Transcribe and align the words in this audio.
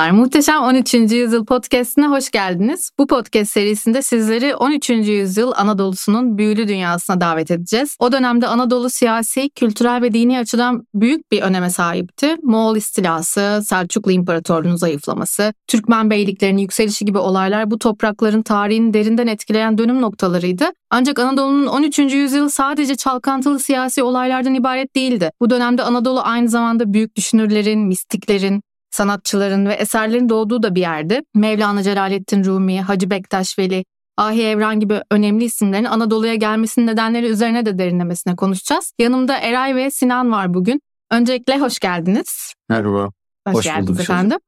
Merhabalar, 0.00 0.22
Muhteşem 0.22 0.62
13. 0.62 0.94
Yüzyıl 0.94 1.44
Podcast'ine 1.44 2.06
hoş 2.06 2.30
geldiniz. 2.30 2.90
Bu 2.98 3.06
podcast 3.06 3.52
serisinde 3.52 4.02
sizleri 4.02 4.54
13. 4.54 4.90
yüzyıl 4.90 5.52
Anadolu'sunun 5.56 6.38
büyülü 6.38 6.68
dünyasına 6.68 7.20
davet 7.20 7.50
edeceğiz. 7.50 7.96
O 7.98 8.12
dönemde 8.12 8.46
Anadolu 8.46 8.90
siyasi, 8.90 9.50
kültürel 9.50 10.02
ve 10.02 10.12
dini 10.12 10.38
açıdan 10.38 10.86
büyük 10.94 11.32
bir 11.32 11.42
öneme 11.42 11.70
sahipti. 11.70 12.36
Moğol 12.42 12.76
istilası, 12.76 13.62
Selçuklu 13.64 14.12
İmparatorluğu'nun 14.12 14.76
zayıflaması, 14.76 15.52
Türkmen 15.66 16.10
beyliklerinin 16.10 16.60
yükselişi 16.60 17.04
gibi 17.04 17.18
olaylar 17.18 17.70
bu 17.70 17.78
toprakların 17.78 18.42
tarihini 18.42 18.94
derinden 18.94 19.26
etkileyen 19.26 19.78
dönüm 19.78 20.00
noktalarıydı. 20.00 20.64
Ancak 20.90 21.18
Anadolu'nun 21.18 21.66
13. 21.66 21.98
yüzyılı 21.98 22.50
sadece 22.50 22.96
çalkantılı 22.96 23.58
siyasi 23.58 24.02
olaylardan 24.02 24.54
ibaret 24.54 24.96
değildi. 24.96 25.30
Bu 25.40 25.50
dönemde 25.50 25.82
Anadolu 25.82 26.20
aynı 26.20 26.48
zamanda 26.48 26.92
büyük 26.92 27.16
düşünürlerin, 27.16 27.80
mistiklerin, 27.80 28.62
sanatçıların 28.90 29.66
ve 29.66 29.74
eserlerin 29.74 30.28
doğduğu 30.28 30.62
da 30.62 30.74
bir 30.74 30.80
yerde. 30.80 31.24
Mevlana 31.34 31.82
Celaleddin 31.82 32.44
Rumi, 32.44 32.80
Hacı 32.80 33.10
Bektaş 33.10 33.58
Veli, 33.58 33.84
Ahi 34.16 34.42
Evran 34.42 34.80
gibi 34.80 35.02
önemli 35.10 35.44
isimlerin 35.44 35.84
Anadolu'ya 35.84 36.34
gelmesinin 36.34 36.86
nedenleri 36.86 37.26
üzerine 37.26 37.66
de 37.66 37.78
derinlemesine 37.78 38.36
konuşacağız. 38.36 38.92
Yanımda 38.98 39.38
Eray 39.38 39.76
ve 39.76 39.90
Sinan 39.90 40.32
var 40.32 40.54
bugün. 40.54 40.80
Öncelikle 41.10 41.58
hoş 41.58 41.78
geldiniz. 41.78 42.54
Merhaba. 42.68 43.10
Hoş, 43.46 43.54
Hoş 43.54 43.64
geldiniz 43.64 43.88
bulduk 43.88 44.00
efendim. 44.00 44.38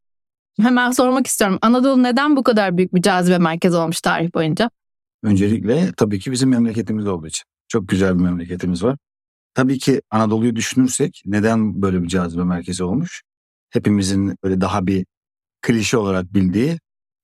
Hemen 0.60 0.90
sormak 0.90 1.26
istiyorum. 1.26 1.58
Anadolu 1.62 2.02
neden 2.02 2.36
bu 2.36 2.42
kadar 2.42 2.76
büyük 2.76 2.94
bir 2.94 3.02
cazibe 3.02 3.38
merkezi 3.38 3.76
olmuş 3.76 4.00
tarih 4.00 4.34
boyunca? 4.34 4.70
Öncelikle 5.22 5.92
tabii 5.96 6.18
ki 6.20 6.32
bizim 6.32 6.50
memleketimiz 6.50 7.06
olduğu 7.06 7.26
için. 7.26 7.44
Çok 7.68 7.88
güzel 7.88 8.18
bir 8.18 8.22
memleketimiz 8.22 8.82
var. 8.82 8.96
Tabii 9.54 9.78
ki 9.78 10.02
Anadolu'yu 10.10 10.56
düşünürsek 10.56 11.22
neden 11.26 11.82
böyle 11.82 12.02
bir 12.02 12.08
cazibe 12.08 12.44
merkezi 12.44 12.84
olmuş? 12.84 13.22
Hepimizin 13.72 14.36
böyle 14.44 14.60
daha 14.60 14.86
bir 14.86 15.06
klişe 15.62 15.96
olarak 15.96 16.34
bildiği 16.34 16.78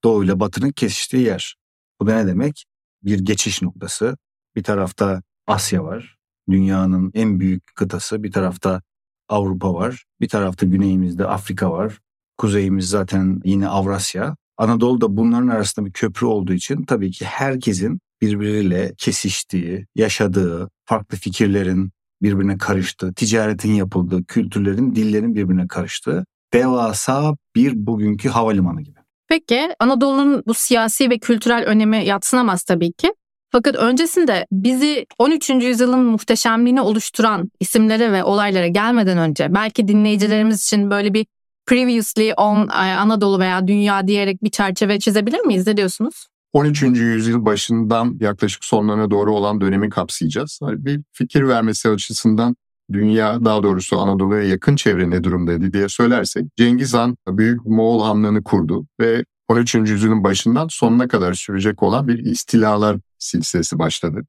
Doğu 0.04 0.24
ile 0.24 0.41
Batı'nın 0.41 0.70
kesiştiği 0.70 1.22
yer. 1.22 1.56
Bu 2.00 2.06
da 2.06 2.16
ne 2.16 2.27
demek? 2.27 2.64
Bir 3.02 3.18
geçiş 3.18 3.62
noktası. 3.62 4.16
Bir 4.56 4.62
tarafta 4.62 5.22
Asya 5.46 5.84
var. 5.84 6.16
Dünyanın 6.50 7.10
en 7.14 7.41
büyük 7.41 7.62
kıtası. 7.74 8.22
Bir 8.22 8.32
tarafta 8.32 8.82
Avrupa 9.28 9.74
var. 9.74 10.04
Bir 10.20 10.28
tarafta 10.28 10.66
güneyimizde 10.66 11.26
Afrika 11.26 11.70
var. 11.70 11.98
Kuzeyimiz 12.38 12.88
zaten 12.88 13.41
yine 13.44 13.69
Avrasya. 13.69 14.36
Anadolu 14.56 15.00
da 15.00 15.16
bunların 15.16 15.48
arasında 15.48 15.86
bir 15.86 15.92
köprü 15.92 16.26
olduğu 16.26 16.52
için 16.52 16.84
tabii 16.84 17.10
ki 17.10 17.24
herkesin 17.24 18.00
birbiriyle 18.20 18.94
kesiştiği, 18.98 19.86
yaşadığı, 19.94 20.70
farklı 20.84 21.19
fikirlerin 21.19 21.91
birbirine 22.22 22.58
karıştığı, 22.58 23.14
ticaretin 23.14 23.72
yapıldığı, 23.72 24.24
kültürlerin, 24.24 24.94
dillerin 24.94 25.34
birbirine 25.34 25.69
karıştığı 25.69 26.24
devasa 26.54 27.36
bir 27.56 27.86
bugünkü 27.86 28.28
havalimanı 28.28 28.82
gibi. 28.82 28.98
Peki 29.28 29.68
Anadolu'nun 29.80 30.42
bu 30.46 30.54
siyasi 30.54 31.10
ve 31.10 31.18
kültürel 31.18 31.64
önemi 31.64 32.04
yatsınamaz 32.04 32.62
tabii 32.62 32.92
ki. 32.92 33.12
Fakat 33.52 33.77
öncesinde 33.77 34.46
bizi 34.52 35.06
13. 35.19 35.50
yüzyılın 35.50 36.04
muhteşemliğini 36.04 36.80
oluşturan 36.80 37.50
isimlere 37.60 38.12
ve 38.12 38.24
olaylara 38.24 38.66
gelmeden 38.66 39.19
önce 39.19 39.54
belki 39.54 39.88
dinleyicilerimiz 39.88 40.62
için 40.62 40.91
böyle 40.91 41.14
bir 41.14 41.26
previously 41.66 42.34
on 42.36 42.69
Anadolu 42.69 43.38
veya 43.38 43.69
dünya 43.69 44.06
diyerek 44.06 44.44
bir 44.44 44.50
çerçeve 44.50 44.98
çizebilir 44.98 45.41
miyiz? 45.41 45.66
Ne 45.66 45.76
diyorsunuz? 45.76 46.26
13. 46.53 46.82
yüzyıl 46.82 47.44
başından 47.44 48.19
yaklaşık 48.20 48.65
sonlarına 48.65 49.10
doğru 49.10 49.34
olan 49.34 49.60
dönemi 49.60 49.91
kapsayacağız. 49.91 50.59
Hani 50.62 50.84
bir 50.84 51.00
fikir 51.12 51.42
vermesi 51.42 51.88
açısından 51.88 52.56
dünya 52.93 53.44
daha 53.44 53.62
doğrusu 53.62 53.99
Anadolu'ya 53.99 54.43
yakın 54.43 54.76
çevre 54.76 55.10
ne 55.10 55.25
durumdaydı 55.25 55.72
diye 55.72 55.88
söylersek 55.88 56.56
Cengiz 56.56 56.94
Han 56.94 57.16
Büyük 57.28 57.66
Moğol 57.66 58.03
Hanlığı'nı 58.04 58.43
kurdu 58.43 58.87
ve 59.00 59.25
13. 59.49 59.75
yüzyılın 59.75 60.25
başından 60.25 60.69
sonuna 60.71 61.09
kadar 61.09 61.34
sürecek 61.34 61.82
olan 61.82 62.09
bir 62.09 62.19
istilalar 62.19 62.98
silsilesi 63.19 63.78
başladı. 63.78 64.22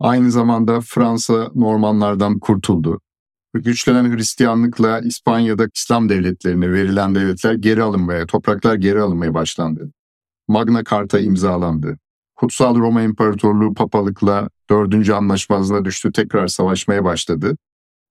Aynı 0.00 0.30
zamanda 0.30 0.80
Fransa 0.80 1.50
Normanlardan 1.54 2.38
kurtuldu. 2.38 3.00
Güçlenen 3.54 4.16
Hristiyanlıkla 4.16 5.00
İspanya'da 5.00 5.66
İslam 5.74 6.08
devletlerine 6.08 6.72
verilen 6.72 7.14
devletler 7.14 7.54
geri 7.54 7.82
alınmaya, 7.82 8.26
topraklar 8.26 8.74
geri 8.74 9.00
alınmaya 9.00 9.34
başlandı. 9.34 9.90
Magna 10.48 10.84
Carta 10.84 11.18
imzalandı. 11.18 11.98
Kutsal 12.36 12.76
Roma 12.76 13.02
İmparatorluğu 13.02 13.74
papalıkla 13.74 14.48
dördüncü 14.70 15.12
anlaşmazlığa 15.12 15.84
düştü, 15.84 16.12
tekrar 16.12 16.46
savaşmaya 16.46 17.04
başladı. 17.04 17.56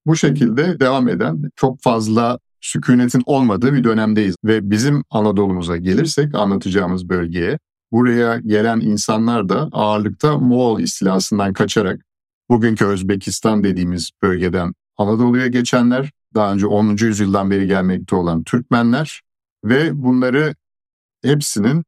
Bu 0.06 0.16
şekilde 0.16 0.80
devam 0.80 1.08
eden 1.08 1.50
çok 1.56 1.82
fazla 1.82 2.38
sükunetin 2.60 3.22
olmadığı 3.26 3.74
bir 3.74 3.84
dönemdeyiz. 3.84 4.36
Ve 4.44 4.70
bizim 4.70 5.04
Anadolu'muza 5.10 5.76
gelirsek 5.76 6.34
anlatacağımız 6.34 7.08
bölgeye, 7.08 7.58
buraya 7.92 8.38
gelen 8.38 8.80
insanlar 8.80 9.48
da 9.48 9.68
ağırlıkta 9.72 10.38
Moğol 10.38 10.80
istilasından 10.80 11.52
kaçarak 11.52 12.00
bugünkü 12.50 12.84
Özbekistan 12.84 13.64
dediğimiz 13.64 14.10
bölgeden 14.22 14.74
Anadolu'ya 14.96 15.46
geçenler, 15.46 16.10
daha 16.34 16.52
önce 16.52 16.66
10. 16.66 16.96
yüzyıldan 17.00 17.50
beri 17.50 17.66
gelmekte 17.66 18.16
olan 18.16 18.44
Türkmenler 18.44 19.22
ve 19.64 20.02
bunları 20.02 20.54
hepsinin 21.22 21.84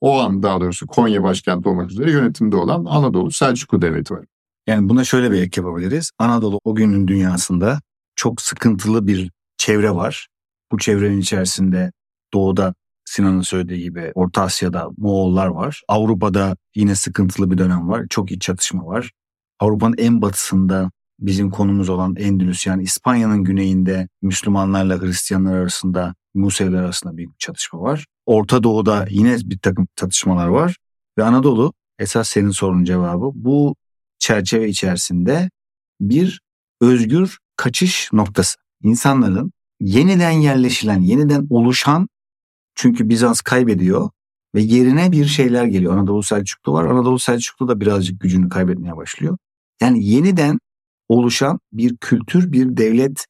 o 0.00 0.20
an 0.20 0.42
daha 0.42 0.60
doğrusu 0.60 0.86
Konya 0.86 1.22
başkenti 1.22 1.68
olmak 1.68 1.90
üzere 1.90 2.10
yönetimde 2.10 2.56
olan 2.56 2.84
Anadolu 2.84 3.30
Selçuklu 3.30 3.82
Devleti 3.82 4.14
var. 4.14 4.24
Yani 4.66 4.88
buna 4.88 5.04
şöyle 5.04 5.30
bir 5.30 5.42
ek 5.42 5.60
yapabiliriz. 5.60 6.10
Anadolu 6.18 6.60
o 6.64 6.74
günün 6.74 7.08
dünyasında 7.08 7.80
çok 8.16 8.40
sıkıntılı 8.40 9.06
bir 9.06 9.30
çevre 9.56 9.90
var. 9.90 10.28
Bu 10.72 10.78
çevrenin 10.78 11.20
içerisinde 11.20 11.92
doğuda 12.34 12.74
Sinan'ın 13.04 13.40
söylediği 13.40 13.82
gibi 13.82 14.12
Orta 14.14 14.42
Asya'da 14.42 14.88
Moğollar 14.96 15.46
var. 15.46 15.82
Avrupa'da 15.88 16.56
yine 16.74 16.94
sıkıntılı 16.94 17.50
bir 17.50 17.58
dönem 17.58 17.88
var. 17.88 18.06
Çok 18.10 18.32
iç 18.32 18.42
çatışma 18.42 18.86
var. 18.86 19.10
Avrupa'nın 19.60 19.94
en 19.98 20.22
batısında 20.22 20.90
bizim 21.20 21.50
konumuz 21.50 21.88
olan 21.88 22.16
Endülüs 22.16 22.66
yani 22.66 22.82
İspanya'nın 22.82 23.44
güneyinde 23.44 24.08
Müslümanlarla 24.22 25.00
Hristiyanlar 25.00 25.54
arasında 25.54 26.14
Museviler 26.34 26.78
arasında 26.78 27.16
büyük 27.16 27.30
bir 27.30 27.38
çatışma 27.38 27.80
var. 27.80 28.06
Orta 28.26 28.62
Doğu'da 28.62 29.06
yine 29.10 29.36
bir 29.44 29.58
takım 29.58 29.88
çatışmalar 29.96 30.46
var. 30.48 30.76
Ve 31.18 31.24
Anadolu 31.24 31.72
esas 31.98 32.28
senin 32.28 32.50
sorunun 32.50 32.84
cevabı 32.84 33.30
bu 33.34 33.74
çerçeve 34.22 34.68
içerisinde 34.68 35.50
bir 36.00 36.40
özgür 36.80 37.38
kaçış 37.56 38.12
noktası. 38.12 38.56
İnsanların 38.82 39.52
yeniden 39.80 40.30
yerleşilen, 40.30 41.00
yeniden 41.00 41.46
oluşan 41.50 42.08
çünkü 42.74 43.08
Bizans 43.08 43.40
kaybediyor 43.40 44.10
ve 44.54 44.60
yerine 44.60 45.12
bir 45.12 45.26
şeyler 45.26 45.64
geliyor. 45.64 45.94
Anadolu 45.94 46.22
Selçuklu 46.22 46.72
var. 46.72 46.84
Anadolu 46.84 47.18
Selçuklu 47.18 47.68
da 47.68 47.80
birazcık 47.80 48.20
gücünü 48.20 48.48
kaybetmeye 48.48 48.96
başlıyor. 48.96 49.38
Yani 49.80 50.06
yeniden 50.06 50.58
oluşan 51.08 51.58
bir 51.72 51.96
kültür, 51.96 52.52
bir 52.52 52.76
devlet 52.76 53.26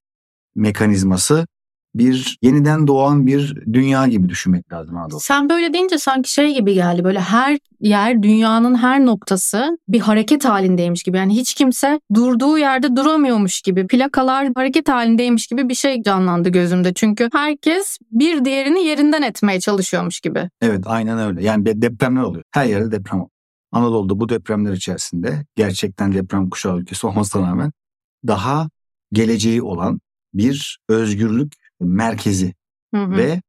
mekanizması 0.54 1.46
bir 1.94 2.38
yeniden 2.42 2.86
doğan 2.86 3.26
bir 3.26 3.56
dünya 3.72 4.06
gibi 4.06 4.28
düşünmek 4.28 4.72
lazım 4.72 4.96
Anadolu. 4.96 5.20
Sen 5.20 5.48
böyle 5.48 5.72
deyince 5.72 5.98
sanki 5.98 6.32
şey 6.32 6.54
gibi 6.54 6.74
geldi 6.74 7.04
böyle 7.04 7.20
her 7.20 7.58
yer 7.80 8.22
dünyanın 8.22 8.74
her 8.74 9.06
noktası 9.06 9.78
bir 9.88 10.00
hareket 10.00 10.44
halindeymiş 10.44 11.02
gibi. 11.02 11.16
Yani 11.16 11.36
hiç 11.36 11.54
kimse 11.54 12.00
durduğu 12.14 12.58
yerde 12.58 12.96
duramıyormuş 12.96 13.60
gibi 13.60 13.86
plakalar 13.86 14.48
hareket 14.54 14.88
halindeymiş 14.88 15.46
gibi 15.46 15.68
bir 15.68 15.74
şey 15.74 16.02
canlandı 16.02 16.48
gözümde. 16.48 16.94
Çünkü 16.94 17.28
herkes 17.32 17.98
bir 18.10 18.44
diğerini 18.44 18.84
yerinden 18.84 19.22
etmeye 19.22 19.60
çalışıyormuş 19.60 20.20
gibi. 20.20 20.50
Evet 20.60 20.84
aynen 20.86 21.18
öyle 21.18 21.44
yani 21.44 21.82
depremler 21.82 22.22
oluyor 22.22 22.44
her 22.50 22.64
yerde 22.64 22.92
deprem 22.92 23.20
oluyor. 23.20 23.28
Anadolu'da 23.72 24.20
bu 24.20 24.28
depremler 24.28 24.72
içerisinde 24.72 25.44
gerçekten 25.56 26.12
deprem 26.12 26.50
kuşağı 26.50 26.78
ülkesi 26.78 27.06
olmasına 27.06 27.42
rağmen 27.42 27.72
daha 28.26 28.68
geleceği 29.12 29.62
olan 29.62 30.00
bir 30.34 30.78
özgürlük 30.88 31.61
merkezi 31.84 32.54
Hı 32.94 33.04
hı. 33.04 33.16
ve 33.16 33.42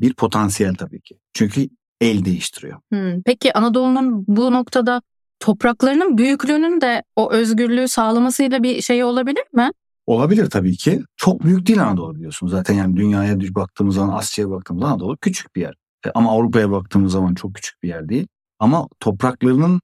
bir 0.00 0.14
potansiyel 0.14 0.74
tabii 0.74 1.00
ki. 1.00 1.18
Çünkü 1.32 1.68
el 2.00 2.24
değiştiriyor. 2.24 2.80
Hı. 2.92 3.22
Peki 3.24 3.52
Anadolu'nun 3.52 4.24
bu 4.28 4.52
noktada 4.52 5.02
topraklarının 5.40 6.18
büyüklüğünün 6.18 6.80
de 6.80 7.02
o 7.16 7.32
özgürlüğü 7.32 7.88
sağlamasıyla 7.88 8.62
bir 8.62 8.82
şey 8.82 9.04
olabilir 9.04 9.44
mi? 9.52 9.70
Olabilir 10.06 10.50
tabii 10.50 10.76
ki. 10.76 11.02
Çok 11.16 11.44
büyük 11.44 11.66
değil 11.66 11.82
Anadolu 11.82 12.14
biliyorsun. 12.14 12.46
Zaten 12.46 12.74
yani 12.74 12.96
dünyaya 12.96 13.40
baktığımız 13.40 13.94
zaman 13.94 14.18
Asya'ya 14.18 14.50
baktığımız 14.50 14.80
zaman 14.80 14.92
Anadolu 14.92 15.16
küçük 15.16 15.56
bir 15.56 15.60
yer. 15.60 15.74
E, 16.06 16.10
Ama 16.14 16.30
Avrupa'ya 16.30 16.70
baktığımız 16.70 17.12
zaman 17.12 17.34
çok 17.34 17.54
küçük 17.54 17.82
bir 17.82 17.88
yer 17.88 18.08
değil. 18.08 18.26
Ama 18.58 18.88
topraklarının 19.00 19.80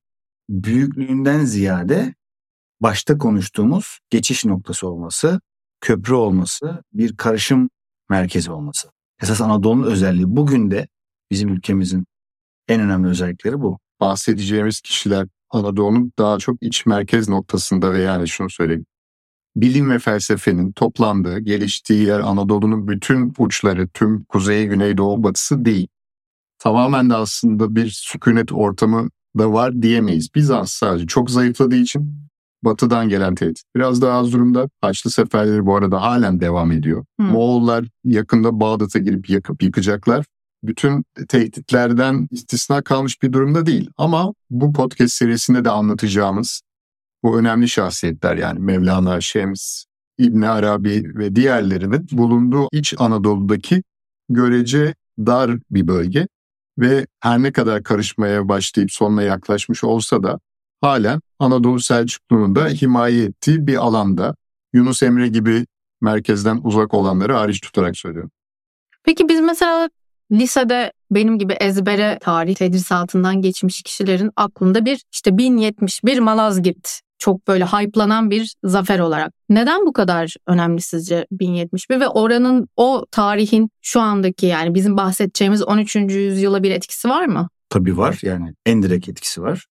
büyüklüğünden 0.49 1.45
ziyade 1.45 2.15
başta 2.81 3.19
konuştuğumuz 3.19 3.99
geçiş 4.11 4.45
noktası 4.45 4.89
olması, 4.89 5.41
köprü 5.81 6.15
olması, 6.15 6.83
bir 6.93 7.17
karışım 7.17 7.71
merkezi 8.11 8.51
olması. 8.51 8.89
Esas 9.23 9.41
Anadolu'nun 9.41 9.91
özelliği 9.91 10.37
bugün 10.37 10.71
de 10.71 10.89
bizim 11.31 11.49
ülkemizin 11.49 12.07
en 12.69 12.81
önemli 12.81 13.09
özellikleri 13.09 13.61
bu. 13.61 13.79
Bahsedeceğimiz 14.01 14.81
kişiler 14.81 15.27
Anadolu'nun 15.51 16.13
daha 16.19 16.39
çok 16.39 16.57
iç 16.63 16.87
merkez 16.87 17.29
noktasında 17.29 17.93
ve 17.93 18.03
yani 18.03 18.29
şunu 18.29 18.51
söyleyeyim. 18.51 18.87
bilim 19.57 19.91
ve 19.91 19.99
felsefenin 19.99 20.73
toplandığı, 20.73 21.39
geliştiği 21.39 22.07
yer 22.07 22.21
Anadolu'nun 22.21 22.89
bütün 22.89 23.33
uçları, 23.39 23.89
tüm 23.89 24.25
kuzey, 24.25 24.67
güney, 24.67 24.97
doğu, 24.97 25.23
batısı 25.23 25.65
değil. 25.65 25.89
Tamamen 26.59 27.11
de 27.11 27.15
aslında 27.15 27.77
bir 27.77 27.91
sükunet 27.91 28.53
ortamı 28.53 29.11
da 29.39 29.53
var 29.53 29.83
diyemeyiz. 29.83 30.35
Bizans 30.35 30.73
sadece 30.73 31.07
çok 31.07 31.31
zayıfladığı 31.31 31.77
için 31.77 32.17
batıdan 32.65 33.09
gelen 33.09 33.35
tehdit. 33.35 33.63
Biraz 33.77 34.03
daha 34.03 34.19
az 34.19 34.33
durumda. 34.33 34.69
Haçlı 34.81 35.11
seferleri 35.11 35.67
bu 35.67 35.77
arada 35.77 36.03
halen 36.03 36.41
devam 36.41 36.73
ediyor. 36.73 37.05
Hı. 37.21 37.27
Moğollar 37.27 37.85
yakında 38.05 38.61
Bağdat'a 38.61 38.99
girip 38.99 39.31
yakıp 39.31 39.63
yıkacaklar. 39.63 40.25
Bütün 40.63 41.05
tehditlerden 41.29 42.29
istisna 42.31 42.83
kalmış 42.83 43.23
bir 43.23 43.33
durumda 43.33 43.67
değil. 43.67 43.91
Ama 43.97 44.33
bu 44.51 44.73
podcast 44.73 45.15
serisinde 45.15 45.65
de 45.65 45.71
anlatacağımız 45.71 46.63
bu 47.23 47.39
önemli 47.39 47.69
şahsiyetler 47.69 48.37
yani 48.37 48.61
Mevlana, 48.61 49.21
Şems, 49.21 49.85
İbn 50.19 50.43
Arabi 50.43 51.13
ve 51.15 51.37
diğerlerinin 51.37 52.09
bulunduğu 52.13 52.69
İç 52.73 52.95
Anadolu'daki 52.99 53.83
görece 54.29 54.95
dar 55.19 55.59
bir 55.71 55.89
bölge 55.89 56.27
ve 56.79 57.07
her 57.21 57.43
ne 57.43 57.53
kadar 57.53 57.83
karışmaya 57.83 58.49
başlayıp 58.49 58.93
sonuna 58.93 59.23
yaklaşmış 59.23 59.85
olsa 59.85 60.23
da 60.23 60.41
halen 60.81 61.21
Anadolu 61.45 61.81
Selçuklu'nun 61.81 62.55
da 62.55 62.67
himaye 62.67 63.25
ettiği 63.25 63.67
bir 63.67 63.77
alanda 63.77 64.35
Yunus 64.73 65.03
Emre 65.03 65.29
gibi 65.29 65.67
merkezden 66.01 66.61
uzak 66.65 66.95
olanları 66.95 67.33
hariç 67.33 67.61
tutarak 67.61 67.97
söylüyorum. 67.97 68.31
Peki 69.05 69.29
biz 69.29 69.41
mesela 69.41 69.89
lisede 70.33 70.93
benim 71.11 71.39
gibi 71.39 71.53
ezbere 71.53 72.19
tarih 72.21 72.55
tedrisatından 72.55 73.43
geçmiş 73.43 73.83
kişilerin 73.83 74.31
aklında 74.37 74.85
bir 74.85 75.03
işte 75.13 75.39
1071 75.39 76.19
Malazgirt 76.19 77.01
çok 77.19 77.49
böyle 77.49 77.65
hype'lanan 77.65 78.31
bir 78.31 78.55
zafer 78.65 78.99
olarak. 78.99 79.33
Neden 79.49 79.87
bu 79.87 79.93
kadar 79.93 80.35
önemli 80.47 80.81
sizce 80.81 81.27
1071 81.31 82.01
ve 82.01 82.09
oranın 82.09 82.69
o 82.77 83.07
tarihin 83.11 83.71
şu 83.83 84.01
andaki 84.01 84.47
yani 84.47 84.75
bizim 84.75 84.97
bahsedeceğimiz 84.97 85.63
13. 85.63 85.97
yüzyıla 85.97 86.63
bir 86.63 86.71
etkisi 86.71 87.09
var 87.09 87.27
mı? 87.27 87.49
Tabii 87.69 87.97
var 87.97 88.19
yani 88.23 88.55
en 88.67 88.83
direkt 88.83 89.09
etkisi 89.09 89.43
var. 89.43 89.67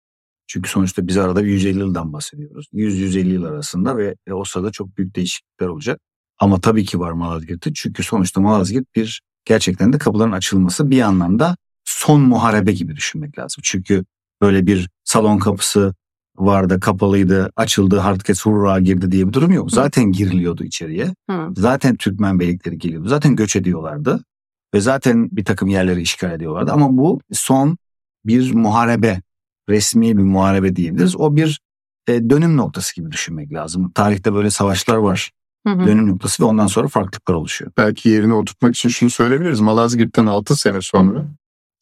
Çünkü 0.51 0.69
sonuçta 0.69 1.07
biz 1.07 1.17
arada 1.17 1.43
bir 1.43 1.49
150 1.49 1.79
yıldan 1.79 2.13
bahsediyoruz. 2.13 2.67
100-150 2.73 3.27
yıl 3.27 3.43
arasında 3.43 3.97
ve 3.97 4.15
e, 4.27 4.33
o 4.33 4.43
sırada 4.43 4.71
çok 4.71 4.97
büyük 4.97 5.15
değişiklikler 5.15 5.67
olacak. 5.67 5.99
Ama 6.39 6.61
tabii 6.61 6.85
ki 6.85 6.99
var 6.99 7.11
Malazgirt'te. 7.11 7.73
Çünkü 7.73 8.03
sonuçta 8.03 8.41
Malazgirt 8.41 8.95
bir 8.95 9.21
gerçekten 9.45 9.93
de 9.93 9.97
kapıların 9.97 10.31
açılması 10.31 10.91
bir 10.91 11.01
anlamda 11.01 11.57
son 11.85 12.21
muharebe 12.21 12.71
gibi 12.71 12.95
düşünmek 12.95 13.39
lazım. 13.39 13.61
Çünkü 13.63 14.05
böyle 14.41 14.65
bir 14.65 14.89
salon 15.03 15.37
kapısı 15.37 15.95
vardı, 16.37 16.79
kapalıydı, 16.79 17.51
açıldı, 17.55 17.99
herkes 17.99 18.45
hurra 18.45 18.79
girdi 18.79 19.11
diye 19.11 19.27
bir 19.27 19.33
durum 19.33 19.51
yok. 19.51 19.71
Zaten 19.71 20.11
giriliyordu 20.11 20.63
içeriye. 20.63 21.13
Hı. 21.29 21.53
Zaten 21.57 21.95
Türkmen 21.95 22.39
beylikleri 22.39 22.77
geliyordu. 22.77 23.07
Zaten 23.07 23.35
göç 23.35 23.55
ediyorlardı. 23.55 24.23
Ve 24.73 24.81
zaten 24.81 25.29
bir 25.31 25.45
takım 25.45 25.67
yerleri 25.67 26.01
işgal 26.01 26.31
ediyorlardı. 26.31 26.71
Ama 26.71 26.97
bu 26.97 27.21
son 27.33 27.77
bir 28.25 28.53
muharebe, 28.53 29.21
resmi 29.69 30.17
bir 30.17 30.23
muharebe 30.23 30.75
diyebiliriz. 30.75 31.15
O 31.15 31.35
bir 31.35 31.61
e, 32.07 32.29
dönüm 32.29 32.57
noktası 32.57 32.95
gibi 32.95 33.11
düşünmek 33.11 33.53
lazım. 33.53 33.91
Tarihte 33.91 34.33
böyle 34.33 34.49
savaşlar 34.49 34.95
var. 34.95 35.31
Hı 35.67 35.73
hı. 35.73 35.87
Dönüm 35.87 36.07
noktası 36.07 36.43
ve 36.43 36.47
ondan 36.47 36.67
sonra 36.67 36.87
farklılıklar 36.87 37.35
oluşuyor. 37.35 37.71
Belki 37.77 38.09
yerine 38.09 38.33
oturtmak 38.33 38.75
için 38.75 38.89
şunu 38.89 39.09
söyleyebiliriz. 39.09 39.59
Malazgirt'ten 39.59 40.25
6 40.25 40.55
sene 40.55 40.81
sonra 40.81 41.25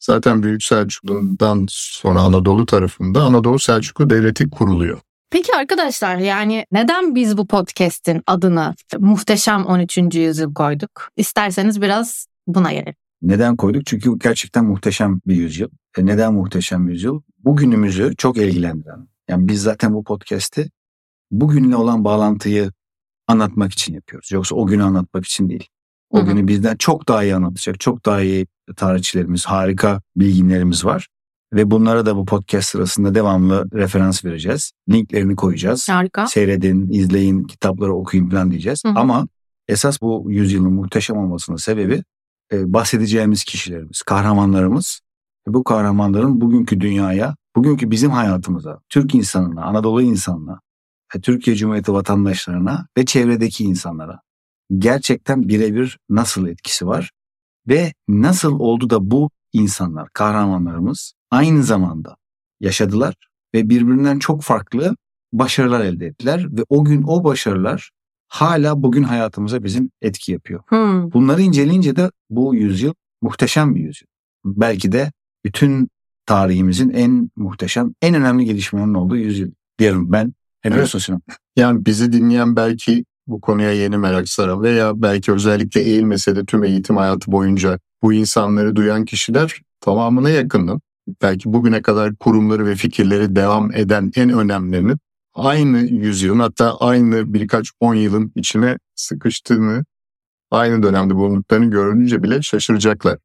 zaten 0.00 0.42
Büyük 0.42 0.62
Selçuklu'dan 0.62 1.66
sonra 1.70 2.20
Anadolu 2.20 2.66
tarafında 2.66 3.22
Anadolu 3.22 3.58
Selçuklu 3.58 4.10
Devleti 4.10 4.50
kuruluyor. 4.50 5.00
Peki 5.30 5.56
arkadaşlar 5.56 6.16
yani 6.16 6.66
neden 6.72 7.14
biz 7.14 7.38
bu 7.38 7.46
podcast'in 7.46 8.22
adını 8.26 8.74
Muhteşem 8.98 9.64
13. 9.64 9.98
Yüzyıl 9.98 10.54
koyduk? 10.54 11.10
İsterseniz 11.16 11.82
biraz 11.82 12.26
buna 12.46 12.72
gelelim. 12.72 12.94
Neden 13.22 13.56
koyduk? 13.56 13.86
Çünkü 13.86 14.18
gerçekten 14.18 14.64
muhteşem 14.64 15.20
bir 15.26 15.34
yüzyıl. 15.34 15.68
E 15.98 16.06
neden 16.06 16.34
muhteşem 16.34 16.88
yüzyıl? 16.88 17.20
Bugünümüzü 17.38 18.16
çok 18.16 18.36
ilgilendiren. 18.36 19.08
Yani 19.28 19.48
biz 19.48 19.62
zaten 19.62 19.94
bu 19.94 20.04
podcast'i 20.04 20.70
bugünle 21.30 21.76
olan 21.76 22.04
bağlantıyı 22.04 22.72
anlatmak 23.26 23.72
için 23.72 23.94
yapıyoruz. 23.94 24.32
Yoksa 24.32 24.54
o 24.54 24.66
günü 24.66 24.82
anlatmak 24.82 25.24
için 25.24 25.48
değil. 25.48 25.68
O 26.10 26.18
Hı 26.18 26.22
hı. 26.22 26.26
günü 26.26 26.48
bizden 26.48 26.76
çok 26.76 27.08
daha 27.08 27.24
iyi 27.24 27.34
anlatacak, 27.34 27.80
çok 27.80 28.06
daha 28.06 28.22
iyi 28.22 28.46
tarihçilerimiz, 28.76 29.46
harika 29.46 30.02
bilginlerimiz 30.16 30.84
var. 30.84 31.08
Ve 31.52 31.70
bunlara 31.70 32.06
da 32.06 32.16
bu 32.16 32.24
podcast 32.24 32.68
sırasında 32.68 33.14
devamlı 33.14 33.68
referans 33.72 34.24
vereceğiz. 34.24 34.72
Linklerini 34.90 35.36
koyacağız. 35.36 35.88
Harika. 35.88 36.26
Seyredin, 36.26 36.90
izleyin, 36.90 37.44
kitapları 37.44 37.94
okuyun 37.94 38.30
falan 38.30 38.50
diyeceğiz. 38.50 38.84
Hı 38.84 38.88
hı. 38.88 38.98
Ama 38.98 39.28
esas 39.68 40.02
bu 40.02 40.26
yüzyılın 40.28 40.72
muhteşem 40.72 41.16
olmasının 41.16 41.56
sebebi 41.56 42.02
e, 42.52 42.72
bahsedeceğimiz 42.72 43.44
kişilerimiz, 43.44 44.02
kahramanlarımız. 44.02 45.00
Bu 45.46 45.64
kahramanların 45.64 46.40
bugünkü 46.40 46.80
dünyaya, 46.80 47.36
bugünkü 47.56 47.90
bizim 47.90 48.10
hayatımıza, 48.10 48.80
Türk 48.88 49.14
insanına, 49.14 49.64
Anadolu 49.64 50.02
insanına, 50.02 50.60
ve 51.16 51.20
Türkiye 51.20 51.56
Cumhuriyeti 51.56 51.92
vatandaşlarına 51.92 52.86
ve 52.98 53.04
çevredeki 53.04 53.64
insanlara 53.64 54.20
gerçekten 54.78 55.48
birebir 55.48 55.98
nasıl 56.08 56.46
etkisi 56.46 56.86
var 56.86 57.10
ve 57.68 57.92
nasıl 58.08 58.60
oldu 58.60 58.90
da 58.90 59.10
bu 59.10 59.30
insanlar, 59.52 60.08
kahramanlarımız 60.12 61.12
aynı 61.30 61.62
zamanda 61.62 62.16
yaşadılar 62.60 63.14
ve 63.54 63.68
birbirinden 63.68 64.18
çok 64.18 64.42
farklı 64.42 64.96
başarılar 65.32 65.80
elde 65.80 66.06
ettiler 66.06 66.46
ve 66.50 66.64
o 66.68 66.84
gün 66.84 67.02
o 67.02 67.24
başarılar 67.24 67.90
hala 68.28 68.82
bugün 68.82 69.02
hayatımıza 69.02 69.64
bizim 69.64 69.90
etki 70.02 70.32
yapıyor. 70.32 70.62
Hmm. 70.66 71.12
Bunları 71.12 71.42
inceleyince 71.42 71.96
de 71.96 72.10
bu 72.30 72.54
yüzyıl 72.54 72.94
muhteşem 73.22 73.74
bir 73.74 73.80
yüzyıl. 73.80 74.06
Belki 74.44 74.92
de 74.92 75.12
bütün 75.44 75.88
tarihimizin 76.26 76.90
en 76.90 77.30
muhteşem, 77.36 77.94
en 78.02 78.14
önemli 78.14 78.44
gelişmelerinin 78.44 78.94
olduğu 78.94 79.16
yüzyıl 79.16 79.50
diyorum 79.78 80.12
ben. 80.12 80.32
Hem 80.60 80.72
Evet. 80.72 80.88
sosyal. 80.88 81.18
Yani 81.56 81.86
bizi 81.86 82.12
dinleyen 82.12 82.56
belki 82.56 83.04
bu 83.26 83.40
konuya 83.40 83.72
yeni 83.72 83.96
merak 83.96 84.28
saran 84.28 84.62
veya 84.62 85.02
belki 85.02 85.32
özellikle 85.32 85.80
eğilmese 85.80 86.36
de 86.36 86.44
tüm 86.44 86.64
eğitim 86.64 86.96
hayatı 86.96 87.32
boyunca 87.32 87.78
bu 88.02 88.12
insanları 88.12 88.76
duyan 88.76 89.04
kişiler 89.04 89.60
tamamına 89.80 90.30
yakınım. 90.30 90.80
Belki 91.22 91.52
bugüne 91.52 91.82
kadar 91.82 92.16
kurumları 92.16 92.66
ve 92.66 92.74
fikirleri 92.74 93.36
devam 93.36 93.74
eden 93.74 94.10
en 94.16 94.30
önemlilerinin 94.30 94.98
aynı 95.34 95.78
yüzyılın 95.78 96.38
hatta 96.38 96.76
aynı 96.76 97.34
birkaç 97.34 97.70
on 97.80 97.94
yılın 97.94 98.32
içine 98.34 98.78
sıkıştığını, 98.94 99.84
aynı 100.50 100.82
dönemde 100.82 101.14
bulunduklarını 101.14 101.70
görünce 101.70 102.22
bile 102.22 102.42
şaşıracaklar. 102.42 103.18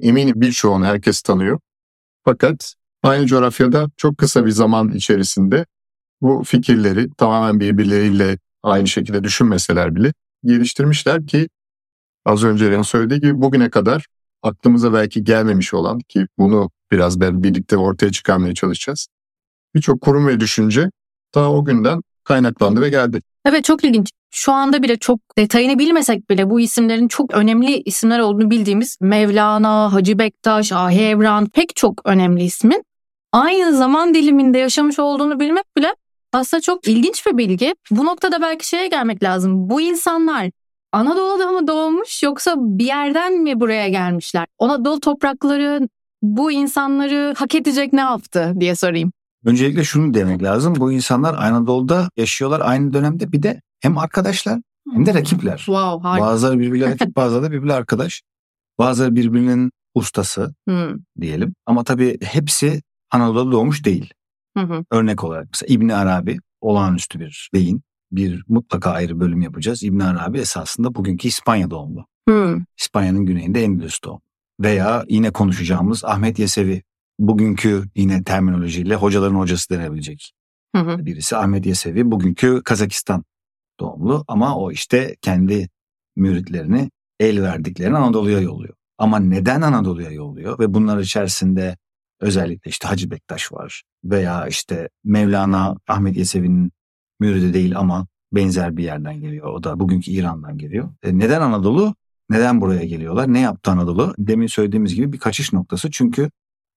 Eminim 0.00 0.40
birçoğunu 0.40 0.84
herkes 0.84 1.22
tanıyor. 1.22 1.60
Fakat 2.24 2.74
aynı 3.02 3.26
coğrafyada 3.26 3.90
çok 3.96 4.18
kısa 4.18 4.46
bir 4.46 4.50
zaman 4.50 4.92
içerisinde 4.92 5.66
bu 6.20 6.42
fikirleri 6.44 7.10
tamamen 7.10 7.60
birbirleriyle 7.60 8.38
aynı 8.62 8.86
şekilde 8.86 9.24
düşünmeseler 9.24 9.94
bile 9.94 10.12
geliştirmişler 10.44 11.26
ki 11.26 11.48
az 12.24 12.44
önce 12.44 12.66
Eren 12.66 12.82
söylediği 12.82 13.20
gibi 13.20 13.40
bugüne 13.40 13.70
kadar 13.70 14.06
aklımıza 14.42 14.92
belki 14.92 15.24
gelmemiş 15.24 15.74
olan 15.74 15.98
ki 15.98 16.26
bunu 16.38 16.70
biraz 16.90 17.20
ben 17.20 17.42
birlikte 17.42 17.76
ortaya 17.76 18.12
çıkarmaya 18.12 18.54
çalışacağız. 18.54 19.06
Birçok 19.74 20.00
kurum 20.00 20.26
ve 20.26 20.40
düşünce 20.40 20.90
ta 21.32 21.50
o 21.50 21.64
günden 21.64 22.02
kaynaklandı 22.24 22.80
ve 22.80 22.88
geldi. 22.88 23.22
Evet 23.44 23.64
çok 23.64 23.84
ilginç. 23.84 24.10
Şu 24.30 24.52
anda 24.52 24.82
bile 24.82 24.96
çok 24.96 25.20
detayını 25.38 25.78
bilmesek 25.78 26.30
bile 26.30 26.50
bu 26.50 26.60
isimlerin 26.60 27.08
çok 27.08 27.34
önemli 27.34 27.82
isimler 27.82 28.18
olduğunu 28.18 28.50
bildiğimiz 28.50 28.98
Mevlana, 29.00 29.92
Hacı 29.92 30.18
Bektaş, 30.18 30.72
Ahi 30.72 31.00
Evran 31.00 31.46
pek 31.46 31.76
çok 31.76 32.00
önemli 32.04 32.44
ismin 32.44 32.84
aynı 33.32 33.76
zaman 33.76 34.14
diliminde 34.14 34.58
yaşamış 34.58 34.98
olduğunu 34.98 35.40
bilmek 35.40 35.76
bile 35.76 35.94
aslında 36.32 36.60
çok 36.60 36.88
ilginç 36.88 37.26
bir 37.26 37.38
bilgi. 37.38 37.74
Bu 37.90 38.04
noktada 38.06 38.42
belki 38.42 38.68
şeye 38.68 38.88
gelmek 38.88 39.22
lazım. 39.22 39.70
Bu 39.70 39.80
insanlar 39.80 40.50
Anadolu'da 40.92 41.52
mı 41.52 41.66
doğmuş 41.68 42.22
yoksa 42.22 42.54
bir 42.58 42.84
yerden 42.84 43.32
mi 43.32 43.60
buraya 43.60 43.88
gelmişler? 43.88 44.46
Anadolu 44.58 45.00
toprakları 45.00 45.88
bu 46.22 46.52
insanları 46.52 47.34
hak 47.36 47.54
edecek 47.54 47.92
ne 47.92 48.00
yaptı 48.00 48.52
diye 48.60 48.74
sorayım. 48.74 49.12
Öncelikle 49.44 49.84
şunu 49.84 50.14
demek 50.14 50.42
lazım. 50.42 50.74
Bu 50.76 50.92
insanlar 50.92 51.34
Anadolu'da 51.34 52.08
yaşıyorlar 52.16 52.60
aynı 52.64 52.92
dönemde 52.92 53.32
bir 53.32 53.42
de 53.42 53.60
hem 53.80 53.98
arkadaşlar 53.98 54.60
hem 54.92 55.06
de 55.06 55.14
rakipler. 55.14 55.56
Wow 55.56 56.08
harika. 56.08 56.26
Bazıları 56.26 56.58
birbiriyle 56.58 56.90
rakip 56.90 57.16
bazıları 57.16 57.42
da 57.42 57.50
birbiriyle 57.52 57.74
arkadaş. 57.74 58.22
Bazıları 58.78 59.16
birbirinin 59.16 59.70
ustası 59.94 60.54
Hmm, 60.68 60.94
diyelim. 61.20 61.54
Ama 61.66 61.84
tabii 61.84 62.18
hepsi 62.22 62.82
Anadolu'da 63.10 63.52
doğmuş 63.52 63.84
değil. 63.84 64.12
hı 64.56 64.62
hı. 64.64 64.84
Örnek 64.90 65.24
olarak 65.24 65.48
mesela 65.52 65.74
İbni 65.74 65.94
Arabi 65.94 66.38
olağanüstü 66.60 67.20
bir 67.20 67.50
beyin. 67.54 67.82
Bir 68.12 68.44
mutlaka 68.48 68.90
ayrı 68.90 69.20
bölüm 69.20 69.40
yapacağız. 69.40 69.82
İbni 69.82 70.04
Arabi 70.04 70.38
esasında 70.38 70.94
bugünkü 70.94 71.28
İspanya 71.28 71.70
doğumlu. 71.70 72.06
Hmm, 72.28 72.62
İspanya'nın 72.80 73.26
güneyinde 73.26 73.64
Endülüs 73.64 73.98
doğumlu. 74.04 74.20
Veya 74.60 75.04
yine 75.08 75.30
konuşacağımız 75.30 76.04
Ahmet 76.04 76.38
Yesevi. 76.38 76.82
Bugünkü 77.18 77.84
yine 77.94 78.24
terminolojiyle 78.24 78.94
hocaların 78.94 79.34
hocası 79.34 79.70
denebilecek 79.70 80.32
hı 80.76 80.82
hı. 80.82 81.06
birisi. 81.06 81.36
Ahmet 81.36 81.66
Yesevi 81.66 82.10
bugünkü 82.10 82.62
Kazakistan 82.64 83.24
doğumlu 83.80 84.24
ama 84.28 84.58
o 84.58 84.72
işte 84.72 85.16
kendi 85.20 85.68
müritlerini 86.16 86.90
el 87.20 87.42
verdiklerini 87.42 87.96
Anadolu'ya 87.96 88.40
yolluyor. 88.40 88.74
Ama 88.98 89.18
neden 89.18 89.62
Anadolu'ya 89.62 90.10
yolluyor 90.10 90.58
ve 90.58 90.74
bunlar 90.74 90.98
içerisinde 90.98 91.76
özellikle 92.20 92.68
işte 92.68 92.88
Hacı 92.88 93.10
Bektaş 93.10 93.52
var 93.52 93.82
veya 94.04 94.46
işte 94.46 94.88
Mevlana 95.04 95.76
Ahmet 95.88 96.16
Yesevi'nin 96.16 96.72
müridi 97.20 97.54
değil 97.54 97.78
ama 97.78 98.06
benzer 98.32 98.76
bir 98.76 98.84
yerden 98.84 99.20
geliyor. 99.20 99.46
O 99.46 99.64
da 99.64 99.80
bugünkü 99.80 100.10
İran'dan 100.10 100.58
geliyor. 100.58 100.88
E 101.02 101.18
neden 101.18 101.40
Anadolu? 101.40 101.94
Neden 102.30 102.60
buraya 102.60 102.84
geliyorlar? 102.84 103.32
Ne 103.32 103.40
yaptı 103.40 103.70
Anadolu? 103.70 104.14
Demin 104.18 104.46
söylediğimiz 104.46 104.94
gibi 104.94 105.12
bir 105.12 105.18
kaçış 105.18 105.52
noktası. 105.52 105.90
Çünkü 105.90 106.30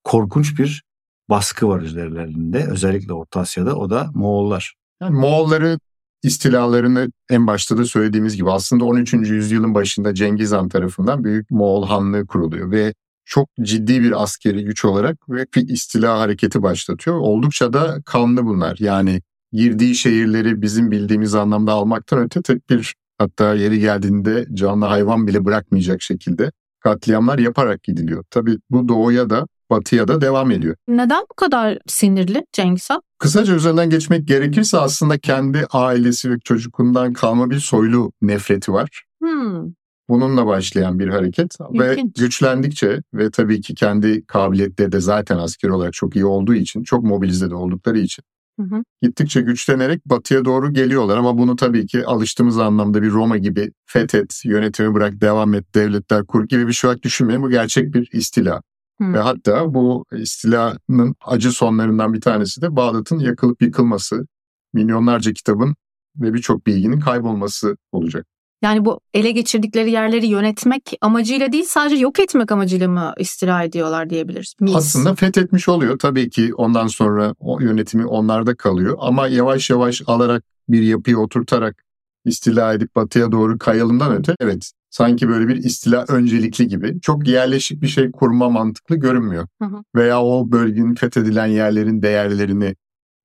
korkunç 0.07 0.59
bir 0.59 0.83
baskı 1.29 1.67
var 1.67 1.81
üzerlerinde. 1.81 2.67
Özellikle 2.71 3.13
Orta 3.13 3.39
Asya'da 3.39 3.75
o 3.75 3.89
da 3.89 4.09
Moğollar. 4.13 4.75
Yani 5.01 5.19
Moğolları 5.19 5.79
istilalarını 6.23 7.11
en 7.29 7.47
başta 7.47 7.77
da 7.77 7.85
söylediğimiz 7.85 8.35
gibi 8.35 8.51
aslında 8.51 8.85
13. 8.85 9.13
yüzyılın 9.13 9.75
başında 9.75 10.13
Cengiz 10.13 10.51
Han 10.51 10.69
tarafından 10.69 11.23
Büyük 11.23 11.51
Moğol 11.51 11.87
Hanlığı 11.87 12.27
kuruluyor 12.27 12.71
ve 12.71 12.93
çok 13.25 13.49
ciddi 13.61 14.01
bir 14.01 14.23
askeri 14.23 14.63
güç 14.63 14.85
olarak 14.85 15.29
ve 15.29 15.45
bir 15.55 15.69
istila 15.69 16.19
hareketi 16.19 16.63
başlatıyor. 16.63 17.17
Oldukça 17.17 17.73
da 17.73 18.01
kanlı 18.05 18.45
bunlar. 18.45 18.77
Yani 18.79 19.21
girdiği 19.51 19.95
şehirleri 19.95 20.61
bizim 20.61 20.91
bildiğimiz 20.91 21.35
anlamda 21.35 21.71
almaktan 21.71 22.19
öte 22.19 22.41
tek 22.41 22.69
bir 22.69 22.95
hatta 23.17 23.55
yeri 23.55 23.79
geldiğinde 23.79 24.47
canlı 24.53 24.85
hayvan 24.85 25.27
bile 25.27 25.45
bırakmayacak 25.45 26.01
şekilde 26.01 26.51
katliamlar 26.79 27.39
yaparak 27.39 27.83
gidiliyor. 27.83 28.23
Tabii 28.29 28.57
bu 28.69 28.87
doğuya 28.87 29.29
da 29.29 29.47
batıya 29.69 30.07
da 30.07 30.21
devam 30.21 30.51
ediyor. 30.51 30.75
Neden 30.87 31.23
bu 31.31 31.33
kadar 31.35 31.79
sinirli 31.87 32.45
Cengiz 32.51 32.89
Han? 32.89 33.01
Kısaca 33.19 33.55
üzerinden 33.55 33.89
geçmek 33.89 34.27
gerekirse 34.27 34.77
aslında 34.77 35.17
kendi 35.17 35.65
ailesi 35.71 36.31
ve 36.31 36.35
çocukundan 36.43 37.13
kalma 37.13 37.49
bir 37.49 37.59
soylu 37.59 38.11
nefreti 38.21 38.73
var. 38.73 39.03
Hmm. 39.21 39.71
Bununla 40.09 40.45
başlayan 40.45 40.99
bir 40.99 41.07
hareket 41.07 41.55
İlginç. 41.73 41.81
ve 41.81 42.01
güçlendikçe 42.17 43.01
ve 43.13 43.31
tabii 43.31 43.61
ki 43.61 43.75
kendi 43.75 44.25
kabiliyetleri 44.25 44.91
de 44.91 44.99
zaten 44.99 45.37
asker 45.37 45.69
olarak 45.69 45.93
çok 45.93 46.15
iyi 46.15 46.25
olduğu 46.25 46.53
için, 46.53 46.83
çok 46.83 47.03
mobilize 47.03 47.49
de 47.49 47.55
oldukları 47.55 47.99
için 47.99 48.23
Hı 48.59 48.63
hı. 48.75 48.83
gittikçe 49.01 49.41
güçlenerek 49.41 50.05
batıya 50.05 50.45
doğru 50.45 50.73
geliyorlar 50.73 51.17
ama 51.17 51.37
bunu 51.37 51.55
tabii 51.55 51.85
ki 51.87 52.05
alıştığımız 52.05 52.57
anlamda 52.59 53.01
bir 53.01 53.11
Roma 53.11 53.37
gibi 53.37 53.71
fethet, 53.85 54.41
yönetimi 54.45 54.93
bırak, 54.93 55.21
devam 55.21 55.53
et, 55.53 55.75
devletler 55.75 56.25
kur 56.25 56.47
gibi 56.47 56.67
bir 56.67 56.73
şey 56.73 56.87
olarak 56.87 57.03
düşünmeyin. 57.03 57.43
Bu 57.43 57.49
gerçek 57.49 57.93
bir 57.93 58.09
istila. 58.13 58.61
Ve 59.01 59.19
hatta 59.19 59.73
bu 59.73 60.05
istilanın 60.11 61.15
acı 61.25 61.51
sonlarından 61.51 62.13
bir 62.13 62.21
tanesi 62.21 62.61
de 62.61 62.75
Bağdat'ın 62.75 63.19
yakılıp 63.19 63.61
yıkılması, 63.61 64.27
milyonlarca 64.73 65.33
kitabın 65.33 65.75
ve 66.15 66.33
birçok 66.33 66.67
bilginin 66.67 66.99
kaybolması 66.99 67.77
olacak. 67.91 68.27
Yani 68.61 68.85
bu 68.85 68.99
ele 69.13 69.31
geçirdikleri 69.31 69.91
yerleri 69.91 70.27
yönetmek 70.27 70.97
amacıyla 71.01 71.51
değil 71.51 71.65
sadece 71.67 71.95
yok 71.95 72.19
etmek 72.19 72.51
amacıyla 72.51 72.87
mı 72.87 73.13
istila 73.17 73.63
ediyorlar 73.63 74.09
diyebiliriz 74.09 74.55
miyiz? 74.59 74.77
Aslında 74.77 75.15
fethetmiş 75.15 75.69
oluyor. 75.69 75.99
Tabii 75.99 76.29
ki 76.29 76.53
ondan 76.55 76.87
sonra 76.87 77.35
o 77.39 77.59
yönetimi 77.59 78.05
onlarda 78.05 78.55
kalıyor. 78.55 78.97
Ama 78.99 79.27
yavaş 79.27 79.69
yavaş 79.69 80.01
alarak 80.07 80.43
bir 80.69 80.81
yapıyı 80.81 81.17
oturtarak 81.17 81.83
istila 82.25 82.73
edip 82.73 82.95
batıya 82.95 83.31
doğru 83.31 83.57
kayalımdan 83.57 84.15
öte 84.15 84.35
evet 84.39 84.71
sanki 84.97 85.29
böyle 85.29 85.47
bir 85.47 85.55
istila 85.55 86.05
öncelikli 86.07 86.67
gibi 86.67 87.01
çok 87.01 87.27
yerleşik 87.27 87.81
bir 87.81 87.87
şey 87.87 88.11
kurma 88.11 88.49
mantıklı 88.49 88.95
görünmüyor. 88.95 89.47
Hı 89.61 89.65
hı. 89.65 89.83
Veya 89.95 90.23
o 90.23 90.51
bölgenin 90.51 90.95
fethedilen 90.95 91.45
yerlerin 91.45 92.01
değerlerini, 92.01 92.75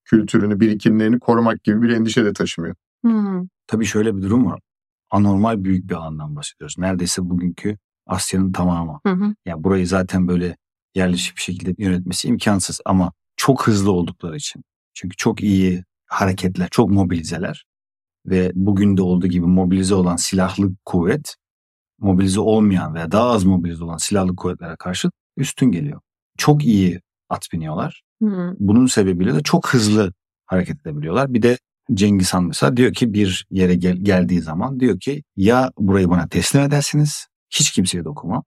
kültürünü, 0.04 0.60
birikimlerini 0.60 1.20
korumak 1.20 1.64
gibi 1.64 1.82
bir 1.82 1.88
endişe 1.88 2.24
de 2.24 2.32
taşımıyor. 2.32 2.74
Hmm. 3.02 3.46
Tabii 3.66 3.84
şöyle 3.84 4.16
bir 4.16 4.22
durum 4.22 4.46
var. 4.46 4.60
Anormal 5.10 5.64
büyük 5.64 5.90
bir 5.90 5.94
alandan 5.94 6.36
bahsediyoruz. 6.36 6.78
Neredeyse 6.78 7.30
bugünkü 7.30 7.78
Asya'nın 8.06 8.52
tamamı. 8.52 9.00
Hı 9.06 9.12
hı. 9.12 9.34
Yani 9.46 9.64
burayı 9.64 9.86
zaten 9.86 10.28
böyle 10.28 10.56
yerleşik 10.94 11.36
bir 11.36 11.42
şekilde 11.42 11.74
yönetmesi 11.78 12.28
imkansız 12.28 12.80
ama 12.84 13.12
çok 13.36 13.66
hızlı 13.66 13.92
oldukları 13.92 14.36
için. 14.36 14.62
Çünkü 14.94 15.16
çok 15.16 15.42
iyi 15.42 15.84
hareketler, 16.06 16.68
çok 16.70 16.90
mobilizeler 16.90 17.64
ve 18.26 18.52
bugün 18.54 18.96
de 18.96 19.02
olduğu 19.02 19.26
gibi 19.26 19.46
mobilize 19.46 19.94
olan 19.94 20.16
silahlı 20.16 20.72
kuvvet 20.84 21.36
mobilize 22.02 22.40
olmayan 22.40 22.94
veya 22.94 23.12
daha 23.12 23.30
az 23.30 23.44
mobilize 23.44 23.84
olan 23.84 23.96
silahlı 23.96 24.36
kuvvetlere 24.36 24.76
karşı 24.76 25.10
üstün 25.36 25.70
geliyor. 25.72 26.00
Çok 26.38 26.64
iyi 26.64 27.00
at 27.28 27.48
biniyorlar. 27.52 28.02
Hmm. 28.20 28.54
Bunun 28.58 28.86
sebebiyle 28.86 29.34
de 29.34 29.42
çok 29.42 29.68
hızlı 29.74 30.12
hareket 30.46 30.80
edebiliyorlar. 30.80 31.34
Bir 31.34 31.42
de 31.42 31.58
Cengiz 31.94 32.34
Han 32.34 32.44
mesela 32.44 32.76
diyor 32.76 32.92
ki 32.92 33.14
bir 33.14 33.46
yere 33.50 33.74
gel- 33.74 34.04
geldiği 34.04 34.40
zaman 34.40 34.80
diyor 34.80 35.00
ki 35.00 35.22
ya 35.36 35.72
burayı 35.78 36.10
bana 36.10 36.28
teslim 36.28 36.62
edersiniz 36.62 37.26
hiç 37.50 37.70
kimseye 37.70 38.04
dokunmam 38.04 38.44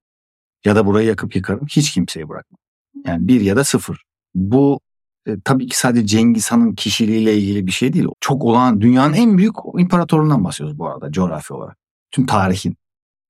ya 0.66 0.76
da 0.76 0.86
burayı 0.86 1.08
yakıp 1.08 1.36
yıkarım 1.36 1.68
hiç 1.68 1.94
kimseyi 1.94 2.30
bırakmam. 2.30 2.58
Yani 3.06 3.28
bir 3.28 3.42
ya 3.42 3.56
da 3.56 3.64
sıfır. 3.64 4.04
Bu 4.36 4.80
e, 5.26 5.40
tabii 5.46 5.68
ki 5.68 5.78
sadece 5.78 6.08
Cengiz 6.08 6.52
Han'ın 6.52 6.76
kişiliğiyle 6.76 7.38
ilgili 7.38 7.68
bir 7.68 7.72
şey 7.72 7.94
değil. 7.94 8.06
Çok 8.20 8.44
olan 8.44 8.82
dünyanın 8.82 9.14
en 9.14 9.38
büyük 9.38 9.56
imparatorundan 9.78 10.44
bahsediyoruz 10.44 10.80
bu 10.80 10.88
arada 10.88 11.12
coğrafi 11.12 11.54
olarak. 11.54 11.78
Tüm 12.12 12.26
tarihin. 12.26 12.78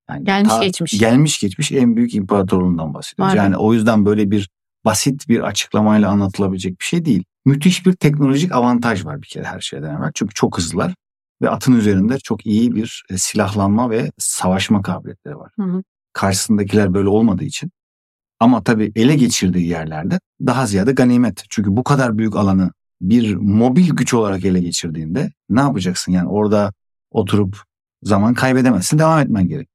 Yani 0.09 0.23
Gelmiş 0.23 0.53
geçmiş. 0.61 0.99
Gelmiş 0.99 1.39
geçmiş 1.39 1.71
en 1.71 1.95
büyük 1.95 2.15
imparatorluğundan 2.15 2.93
bahsediyoruz. 2.93 3.31
Aynen. 3.31 3.43
Yani 3.43 3.57
o 3.57 3.73
yüzden 3.73 4.05
böyle 4.05 4.31
bir 4.31 4.49
basit 4.85 5.29
bir 5.29 5.39
açıklamayla 5.39 6.09
anlatılabilecek 6.09 6.79
bir 6.79 6.85
şey 6.85 7.05
değil. 7.05 7.23
Müthiş 7.45 7.85
bir 7.85 7.93
teknolojik 7.93 8.51
avantaj 8.51 9.05
var 9.05 9.21
bir 9.21 9.27
kere 9.27 9.43
her 9.43 9.59
şeyden 9.59 9.95
evvel. 9.95 10.11
Çünkü 10.13 10.33
çok 10.33 10.57
hızlılar 10.57 10.93
ve 11.41 11.49
atın 11.49 11.73
üzerinde 11.73 12.19
çok 12.19 12.45
iyi 12.45 12.75
bir 12.75 13.03
e, 13.09 13.17
silahlanma 13.17 13.89
ve 13.89 14.11
savaşma 14.17 14.81
kabiliyetleri 14.81 15.37
var. 15.37 15.51
Hı 15.59 15.63
hı. 15.63 15.83
Karşısındakiler 16.13 16.93
böyle 16.93 17.09
olmadığı 17.09 17.43
için. 17.43 17.71
Ama 18.39 18.63
tabii 18.63 18.91
ele 18.95 19.15
geçirdiği 19.15 19.67
yerlerde 19.67 20.19
daha 20.41 20.65
ziyade 20.65 20.91
ganimet. 20.91 21.43
Çünkü 21.49 21.77
bu 21.77 21.83
kadar 21.83 22.17
büyük 22.17 22.35
alanı 22.35 22.71
bir 23.01 23.35
mobil 23.35 23.89
güç 23.89 24.13
olarak 24.13 24.45
ele 24.45 24.61
geçirdiğinde 24.61 25.31
ne 25.49 25.59
yapacaksın? 25.59 26.11
Yani 26.11 26.29
orada 26.29 26.73
oturup 27.11 27.63
zaman 28.03 28.33
kaybedemezsin, 28.33 28.99
devam 28.99 29.19
etmen 29.19 29.47
gerek. 29.47 29.69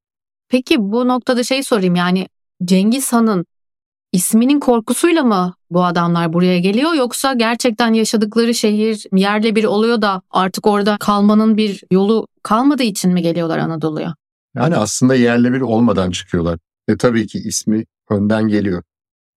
Peki 0.51 0.77
bu 0.79 1.09
noktada 1.09 1.43
şey 1.43 1.63
sorayım 1.63 1.95
yani 1.95 2.29
Cengiz 2.65 3.13
Han'ın 3.13 3.47
isminin 4.13 4.61
korkusuyla 4.61 5.23
mı 5.23 5.55
bu 5.71 5.85
adamlar 5.85 6.33
buraya 6.33 6.59
geliyor 6.59 6.95
yoksa 6.95 7.33
gerçekten 7.35 7.93
yaşadıkları 7.93 8.55
şehir 8.55 9.07
yerle 9.13 9.55
bir 9.57 9.65
oluyor 9.65 10.03
da 10.03 10.23
artık 10.31 10.67
orada 10.67 10.97
kalmanın 11.01 11.57
bir 11.57 11.83
yolu 11.93 12.27
kalmadığı 12.43 12.83
için 12.83 13.13
mi 13.13 13.23
geliyorlar 13.23 13.59
Anadolu'ya? 13.59 14.15
Yani 14.55 14.77
aslında 14.77 15.15
yerle 15.15 15.53
bir 15.53 15.61
olmadan 15.61 16.11
çıkıyorlar. 16.11 16.59
Ve 16.89 16.97
tabii 16.97 17.27
ki 17.27 17.39
ismi 17.39 17.85
önden 18.11 18.49
geliyor. 18.49 18.83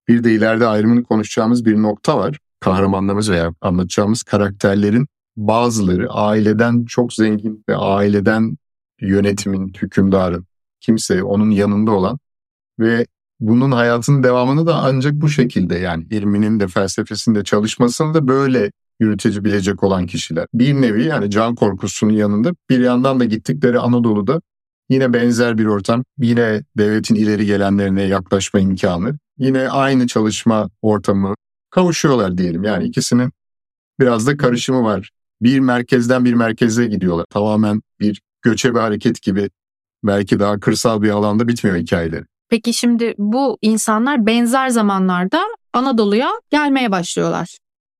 Bir 0.08 0.24
de 0.24 0.34
ileride 0.34 0.66
ayrımını 0.66 1.04
konuşacağımız 1.04 1.64
bir 1.64 1.82
nokta 1.82 2.18
var. 2.18 2.38
Kahramanlarımız 2.60 3.30
veya 3.30 3.54
anlatacağımız 3.60 4.22
karakterlerin 4.22 5.06
bazıları 5.36 6.10
aileden 6.10 6.84
çok 6.84 7.12
zengin 7.12 7.64
ve 7.68 7.76
aileden 7.76 8.56
yönetimin, 9.00 9.72
hükümdarın, 9.82 10.46
kimse 10.84 11.22
onun 11.22 11.50
yanında 11.50 11.90
olan 11.90 12.18
ve 12.78 13.06
bunun 13.40 13.72
hayatının 13.72 14.22
devamını 14.22 14.66
da 14.66 14.74
ancak 14.74 15.12
bu 15.14 15.28
şekilde 15.28 15.74
yani 15.74 16.06
ilminin 16.10 16.60
de 16.60 16.68
felsefesinde 16.68 17.44
çalışmasını 17.44 18.14
da 18.14 18.28
böyle 18.28 18.72
yürütebilecek 19.00 19.82
olan 19.82 20.06
kişiler. 20.06 20.46
Bir 20.54 20.74
nevi 20.74 21.04
yani 21.04 21.30
can 21.30 21.54
korkusunun 21.54 22.12
yanında 22.12 22.52
bir 22.70 22.80
yandan 22.80 23.20
da 23.20 23.24
gittikleri 23.24 23.78
Anadolu'da 23.78 24.40
yine 24.88 25.12
benzer 25.12 25.58
bir 25.58 25.66
ortam, 25.66 26.04
yine 26.18 26.62
devletin 26.78 27.14
ileri 27.14 27.46
gelenlerine 27.46 28.02
yaklaşma 28.02 28.60
imkanı, 28.60 29.18
yine 29.38 29.68
aynı 29.68 30.06
çalışma 30.06 30.70
ortamı 30.82 31.34
kavuşuyorlar 31.70 32.38
diyelim. 32.38 32.64
Yani 32.64 32.84
ikisinin 32.84 33.32
biraz 34.00 34.26
da 34.26 34.36
karışımı 34.36 34.82
var. 34.84 35.10
Bir 35.42 35.60
merkezden 35.60 36.24
bir 36.24 36.34
merkeze 36.34 36.86
gidiyorlar. 36.86 37.26
Tamamen 37.30 37.82
bir 38.00 38.22
göçebe 38.42 38.78
hareket 38.78 39.22
gibi 39.22 39.50
belki 40.04 40.38
daha 40.38 40.60
kırsal 40.60 41.02
bir 41.02 41.10
alanda 41.10 41.48
bitmiyor 41.48 41.76
hikayeleri. 41.76 42.24
Peki 42.48 42.74
şimdi 42.74 43.14
bu 43.18 43.58
insanlar 43.62 44.26
benzer 44.26 44.68
zamanlarda 44.68 45.42
Anadolu'ya 45.72 46.30
gelmeye 46.50 46.90
başlıyorlar. 46.90 47.58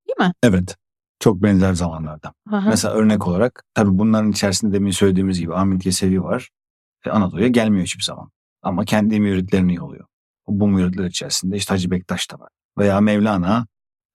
Değil 0.09 0.29
mi? 0.29 0.35
Evet. 0.43 0.77
Çok 1.21 1.43
benzer 1.43 1.73
zamanlarda. 1.73 2.33
Hı. 2.49 2.63
Mesela 2.67 2.95
örnek 2.95 3.27
olarak 3.27 3.63
tabii 3.75 3.99
bunların 3.99 4.31
içerisinde 4.31 4.73
demin 4.73 4.91
söylediğimiz 4.91 5.41
gibi 5.41 5.55
Ahmet 5.55 5.87
Yesevi 5.87 6.23
var. 6.23 6.51
E, 7.07 7.11
Anadolu'ya 7.11 7.49
gelmiyor 7.49 7.85
hiçbir 7.85 8.05
zaman. 8.05 8.31
Ama 8.63 8.85
kendi 8.85 9.21
müritlerini 9.21 9.75
yolluyor. 9.75 10.07
Bu 10.49 10.69
müritler 10.69 11.05
içerisinde 11.05 11.57
işte 11.57 11.75
Hacı 11.75 11.91
Bektaş 11.91 12.31
da 12.31 12.39
var. 12.39 12.49
Veya 12.79 13.01
Mevlana 13.01 13.67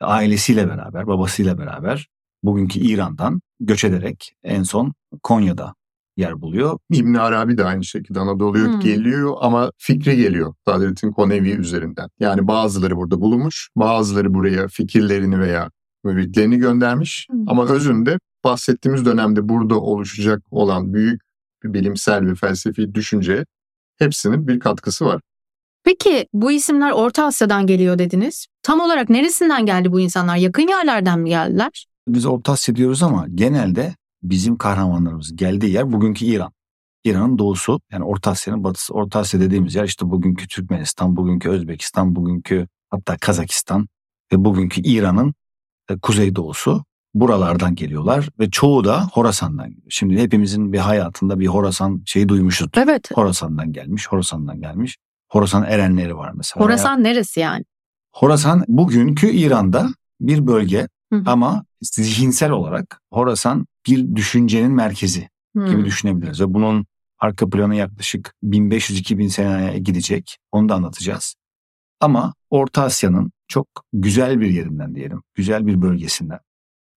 ailesiyle 0.01 0.69
beraber, 0.69 1.07
babasıyla 1.07 1.57
beraber 1.57 2.07
bugünkü 2.43 2.79
İran'dan 2.79 3.41
göç 3.59 3.83
ederek 3.83 4.35
en 4.43 4.63
son 4.63 4.93
Konya'da 5.23 5.75
yer 6.19 6.41
buluyor. 6.41 6.77
İbn 6.91 7.13
Arabi 7.13 7.57
de 7.57 7.65
aynı 7.65 7.83
şekilde 7.83 8.19
Anadolu'ya 8.19 8.65
Hmm. 8.65 8.79
geliyor 8.79 9.33
ama 9.41 9.71
fikri 9.77 10.17
geliyor 10.17 10.53
Sadrettin 10.67 11.11
Konevi 11.11 11.49
üzerinden. 11.51 12.09
Yani 12.19 12.47
bazıları 12.47 12.97
burada 12.97 13.21
bulunmuş, 13.21 13.69
bazıları 13.75 14.33
buraya 14.33 14.67
fikirlerini 14.67 15.39
veya 15.39 15.69
müritlerini 16.03 16.57
göndermiş 16.57 17.27
Hmm. 17.31 17.49
ama 17.49 17.65
özünde 17.65 18.19
bahsettiğimiz 18.43 19.05
dönemde 19.05 19.49
burada 19.49 19.79
oluşacak 19.79 20.41
olan 20.51 20.93
büyük 20.93 21.21
bir 21.63 21.73
bilimsel 21.73 22.25
ve 22.27 22.35
felsefi 22.35 22.93
düşünce 22.95 23.45
hepsinin 23.99 24.47
bir 24.47 24.59
katkısı 24.59 25.05
var. 25.05 25.21
Peki 25.83 26.27
bu 26.33 26.51
isimler 26.51 26.91
Orta 26.91 27.25
Asya'dan 27.25 27.67
geliyor 27.67 27.99
dediniz. 27.99 28.47
Tam 28.63 28.79
olarak 28.79 29.09
neresinden 29.09 29.65
geldi 29.65 29.91
bu 29.91 29.99
insanlar? 29.99 30.35
Yakın 30.35 30.67
yerlerden 30.67 31.19
mi 31.19 31.29
geldiler? 31.29 31.85
Biz 32.07 32.25
Orta 32.25 32.51
Asya 32.51 32.75
diyoruz 32.75 33.03
ama 33.03 33.25
genelde 33.35 33.95
bizim 34.23 34.57
kahramanlarımız 34.57 35.35
geldiği 35.35 35.71
yer 35.73 35.91
bugünkü 35.91 36.25
İran. 36.25 36.51
İran'ın 37.03 37.37
doğusu 37.37 37.81
yani 37.91 38.03
Orta 38.03 38.31
Asya'nın 38.31 38.63
batısı. 38.63 38.93
Orta 38.93 39.19
Asya 39.19 39.39
dediğimiz 39.39 39.75
yer 39.75 39.83
işte 39.83 40.09
bugünkü 40.09 40.47
Türkmenistan, 40.47 41.15
bugünkü 41.15 41.49
Özbekistan, 41.49 42.15
bugünkü 42.15 42.67
hatta 42.89 43.17
Kazakistan 43.17 43.87
ve 44.33 44.45
bugünkü 44.45 44.81
İran'ın 44.81 45.33
e, 45.89 45.97
kuzeydoğusu. 45.97 46.83
Buralardan 47.13 47.75
geliyorlar 47.75 48.29
ve 48.39 48.49
çoğu 48.49 48.83
da 48.83 49.07
Horasan'dan 49.13 49.69
geliyor. 49.69 49.87
Şimdi 49.89 50.21
hepimizin 50.21 50.73
bir 50.73 50.77
hayatında 50.77 51.39
bir 51.39 51.47
Horasan 51.47 52.01
şeyi 52.05 52.29
duymuşuz. 52.29 52.67
Evet. 52.77 53.09
Horasan'dan 53.13 53.73
gelmiş, 53.73 54.07
Horasan'dan 54.07 54.61
gelmiş. 54.61 54.97
Horasan 55.29 55.63
erenleri 55.63 56.17
var 56.17 56.31
mesela. 56.35 56.65
Horasan 56.65 57.03
neresi 57.03 57.39
yani? 57.39 57.65
Horasan 58.11 58.63
bugünkü 58.67 59.29
İran'da 59.29 59.89
bir 60.21 60.47
bölge 60.47 60.87
hı. 61.13 61.23
ama 61.25 61.65
zihinsel 61.81 62.51
olarak 62.51 63.01
Horasan 63.13 63.65
bir 63.87 64.15
düşüncenin 64.15 64.71
merkezi 64.71 65.29
gibi 65.55 65.71
Hmm. 65.71 65.85
düşünebiliriz. 65.85 66.41
Ve 66.41 66.53
bunun 66.53 66.85
arka 67.19 67.49
planı 67.49 67.75
yaklaşık 67.75 68.35
1500-2000 68.43 69.27
seneye 69.29 69.79
gidecek. 69.79 70.37
Onu 70.51 70.69
da 70.69 70.75
anlatacağız. 70.75 71.35
Ama 71.99 72.33
Orta 72.49 72.83
Asya'nın 72.83 73.31
çok 73.47 73.67
güzel 73.93 74.39
bir 74.41 74.49
yerinden 74.49 74.95
diyelim. 74.95 75.21
Güzel 75.35 75.67
bir 75.67 75.81
bölgesinden. 75.81 76.39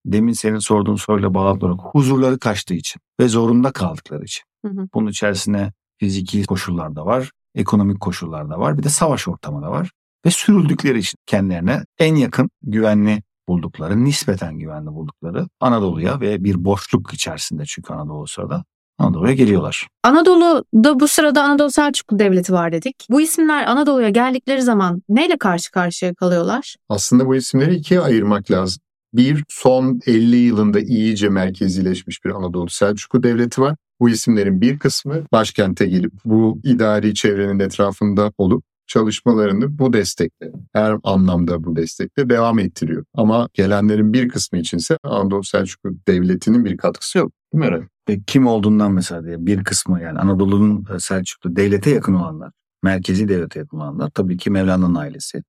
Demin 0.07 0.33
senin 0.33 0.59
sorduğun 0.59 0.97
soruyla 0.97 1.35
bağlı 1.35 1.67
olarak 1.67 1.81
huzurları 1.95 2.39
kaçtığı 2.39 2.75
için 2.75 3.01
ve 3.21 3.29
zorunda 3.29 3.73
kaldıkları 3.73 4.25
için. 4.25 4.43
Hı 4.67 4.69
hı. 4.73 4.89
Bunun 4.95 5.11
içerisine 5.11 5.73
fiziki 5.99 6.45
koşullar 6.45 6.97
da 6.97 7.07
var, 7.07 7.31
ekonomik 7.55 8.01
koşullar 8.01 8.51
da 8.51 8.59
var, 8.59 8.79
bir 8.79 8.83
de 8.83 8.89
savaş 8.89 9.29
ortamı 9.29 9.63
da 9.63 9.71
var. 9.71 9.91
Ve 10.27 10.31
sürüldükleri 10.31 10.99
için 10.99 11.19
kendilerine 11.27 11.85
en 11.99 12.15
yakın 12.15 12.51
güvenli 12.63 13.23
buldukları, 13.49 14.05
nispeten 14.05 14.59
güvenli 14.59 14.87
buldukları 14.87 15.47
Anadolu'ya 15.61 16.21
ve 16.21 16.45
bir 16.45 16.65
boşluk 16.65 17.15
içerisinde 17.15 17.63
çünkü 17.67 17.93
Anadolu 17.93 18.27
sırada 18.27 18.65
Anadolu'ya 18.99 19.35
geliyorlar. 19.35 19.89
Anadolu'da 20.05 21.01
bu 21.01 21.09
sırada 21.09 21.43
Anadolu 21.43 21.71
Selçuklu 21.71 22.19
Devleti 22.19 22.53
var 22.53 22.73
dedik. 22.73 23.07
Bu 23.11 23.21
isimler 23.21 23.67
Anadolu'ya 23.67 24.09
geldikleri 24.09 24.63
zaman 24.63 25.03
neyle 25.09 25.39
karşı 25.39 25.71
karşıya 25.71 26.15
kalıyorlar? 26.15 26.77
Aslında 26.89 27.27
bu 27.27 27.37
isimleri 27.37 27.75
ikiye 27.75 28.01
ayırmak 28.01 28.51
lazım. 28.51 28.83
Bir, 29.15 29.45
son 29.49 30.01
50 30.07 30.37
yılında 30.37 30.81
iyice 30.81 31.29
merkezileşmiş 31.29 32.25
bir 32.25 32.31
Anadolu 32.31 32.71
Selçuklu 32.71 33.23
Devleti 33.23 33.61
var. 33.61 33.77
Bu 34.01 34.09
isimlerin 34.09 34.61
bir 34.61 34.79
kısmı 34.79 35.15
başkente 35.33 35.87
gelip 35.87 36.13
bu 36.25 36.59
idari 36.65 37.15
çevrenin 37.15 37.59
etrafında 37.59 38.33
olup 38.39 38.65
çalışmalarını 38.87 39.79
bu 39.79 39.93
destekle, 39.93 40.53
her 40.73 40.97
anlamda 41.05 41.65
bu 41.65 41.77
destekle 41.77 42.29
devam 42.29 42.59
ettiriyor. 42.59 43.05
Ama 43.15 43.49
gelenlerin 43.55 44.13
bir 44.13 44.29
kısmı 44.29 44.59
içinse 44.59 44.99
Anadolu 45.03 45.45
Selçuklu 45.45 45.91
Devleti'nin 46.09 46.65
bir 46.65 46.77
katkısı 46.77 47.19
yok. 47.19 47.33
Değil 47.53 47.65
mi 47.65 47.67
Eren? 47.67 47.89
Ve 48.09 48.21
kim 48.27 48.47
olduğundan 48.47 48.93
mesela 48.93 49.25
diye 49.25 49.47
bir 49.47 49.65
kısmı 49.65 50.03
yani 50.03 50.19
Anadolu'nun 50.19 50.87
e, 50.95 50.99
Selçuklu 50.99 51.57
devlete 51.57 51.91
yakın 51.91 52.15
olanlar, 52.15 52.53
merkezi 52.83 53.29
devlete 53.29 53.59
yakın 53.59 53.77
olanlar 53.77 54.11
tabii 54.11 54.37
ki 54.37 54.51
Mevlana'nın 54.51 54.95
ailesi, 54.95 55.43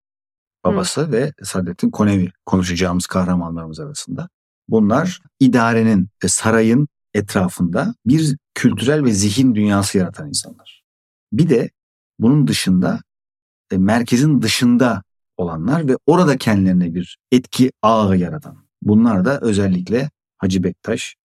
babası 0.63 1.12
ve 1.12 1.34
Saadettin 1.43 1.89
Konevi 1.89 2.31
konuşacağımız 2.45 3.07
kahramanlarımız 3.07 3.79
arasında. 3.79 4.29
Bunlar 4.67 5.21
idarenin 5.39 6.10
ve 6.23 6.27
sarayın 6.27 6.88
etrafında 7.13 7.95
bir 8.05 8.38
kültürel 8.53 9.03
ve 9.03 9.12
zihin 9.12 9.55
dünyası 9.55 9.97
yaratan 9.97 10.27
insanlar. 10.27 10.84
Bir 11.34 11.49
de 11.49 11.69
bunun 12.19 12.47
dışında 12.47 12.99
e, 13.73 13.77
merkezin 13.77 14.41
dışında 14.41 15.03
olanlar 15.38 15.88
ve 15.88 15.97
orada 16.05 16.38
kendilerine 16.38 16.95
bir 16.95 17.17
etki 17.31 17.71
ağı 17.81 18.17
yaratan. 18.17 18.57
Bunlar 18.81 19.25
da 19.25 19.39
özellikle 19.39 20.09
Hacı 20.38 20.63
Bektaş, 20.63 21.15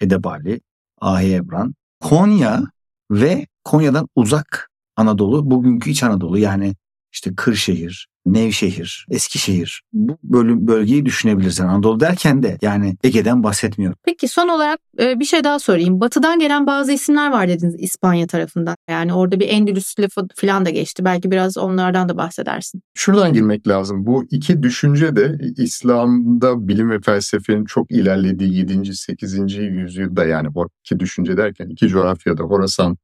Edebali, 0.00 0.60
Ahi 1.00 1.34
Ebran, 1.34 1.74
Konya 2.00 2.62
ve 3.10 3.46
Konya'dan 3.64 4.08
uzak 4.16 4.70
Anadolu, 4.96 5.50
bugünkü 5.50 5.90
İç 5.90 6.02
Anadolu 6.02 6.38
yani 6.38 6.74
işte 7.18 7.34
Kırşehir, 7.36 8.08
Nevşehir, 8.26 9.06
Eskişehir 9.10 9.82
bu 9.92 10.18
bölüm, 10.22 10.66
bölgeyi 10.66 11.06
düşünebilirsin. 11.06 11.64
Anadolu 11.64 12.00
derken 12.00 12.42
de 12.42 12.58
yani 12.62 12.96
Ege'den 13.04 13.42
bahsetmiyorum. 13.42 13.98
Peki 14.04 14.28
son 14.28 14.48
olarak 14.48 14.80
e, 15.00 15.20
bir 15.20 15.24
şey 15.24 15.44
daha 15.44 15.58
sorayım. 15.58 16.00
Batı'dan 16.00 16.38
gelen 16.38 16.66
bazı 16.66 16.92
isimler 16.92 17.30
var 17.30 17.48
dediniz 17.48 17.74
İspanya 17.78 18.26
tarafından. 18.26 18.76
Yani 18.90 19.14
orada 19.14 19.40
bir 19.40 19.48
Endülüs 19.48 19.98
lafı 20.00 20.28
falan 20.36 20.64
da 20.64 20.70
geçti. 20.70 21.04
Belki 21.04 21.30
biraz 21.30 21.58
onlardan 21.58 22.08
da 22.08 22.16
bahsedersin. 22.16 22.82
Şuradan 22.94 23.32
girmek 23.32 23.68
lazım. 23.68 24.06
Bu 24.06 24.24
iki 24.30 24.62
düşünce 24.62 25.16
de 25.16 25.38
İslam'da 25.56 26.68
bilim 26.68 26.90
ve 26.90 27.00
felsefenin 27.00 27.64
çok 27.64 27.90
ilerlediği 27.90 28.54
7. 28.54 28.94
8. 28.94 29.56
yüzyılda 29.56 30.24
yani 30.24 30.54
bu 30.54 30.68
iki 30.84 31.00
düşünce 31.00 31.36
derken 31.36 31.68
iki 31.68 31.88
coğrafyada 31.88 32.42
Horasan, 32.42 32.96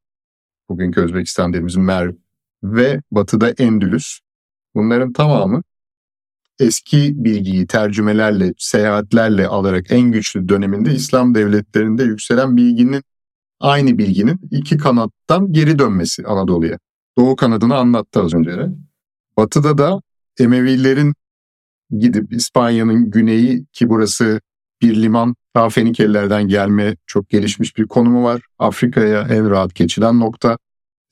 bugünkü 0.68 1.00
Özbekistan 1.00 1.52
dediğimiz 1.52 1.76
Merv 1.76 2.12
ve 2.64 3.00
batıda 3.10 3.50
Endülüs. 3.50 4.18
Bunların 4.74 5.12
tamamı 5.12 5.62
eski 6.60 7.24
bilgiyi 7.24 7.66
tercümelerle, 7.66 8.52
seyahatlerle 8.58 9.46
alarak 9.46 9.86
en 9.90 10.12
güçlü 10.12 10.48
döneminde 10.48 10.94
İslam 10.94 11.34
devletlerinde 11.34 12.04
yükselen 12.04 12.56
bilginin 12.56 13.02
aynı 13.60 13.98
bilginin 13.98 14.40
iki 14.50 14.78
kanattan 14.78 15.52
geri 15.52 15.78
dönmesi 15.78 16.26
Anadolu'ya. 16.26 16.78
Doğu 17.18 17.36
kanadını 17.36 17.76
anlattı 17.76 18.22
az 18.22 18.34
önce. 18.34 18.50
Batıda 19.36 19.78
da 19.78 20.00
Emevilerin 20.38 21.14
gidip 21.98 22.32
İspanya'nın 22.32 23.10
güneyi 23.10 23.66
ki 23.72 23.88
burası 23.88 24.40
bir 24.82 25.02
liman 25.02 25.34
daha 25.56 25.68
Fenikelilerden 25.68 26.48
gelme 26.48 26.96
çok 27.06 27.28
gelişmiş 27.30 27.76
bir 27.76 27.86
konumu 27.86 28.24
var. 28.24 28.42
Afrika'ya 28.58 29.20
en 29.20 29.50
rahat 29.50 29.74
geçilen 29.74 30.20
nokta. 30.20 30.58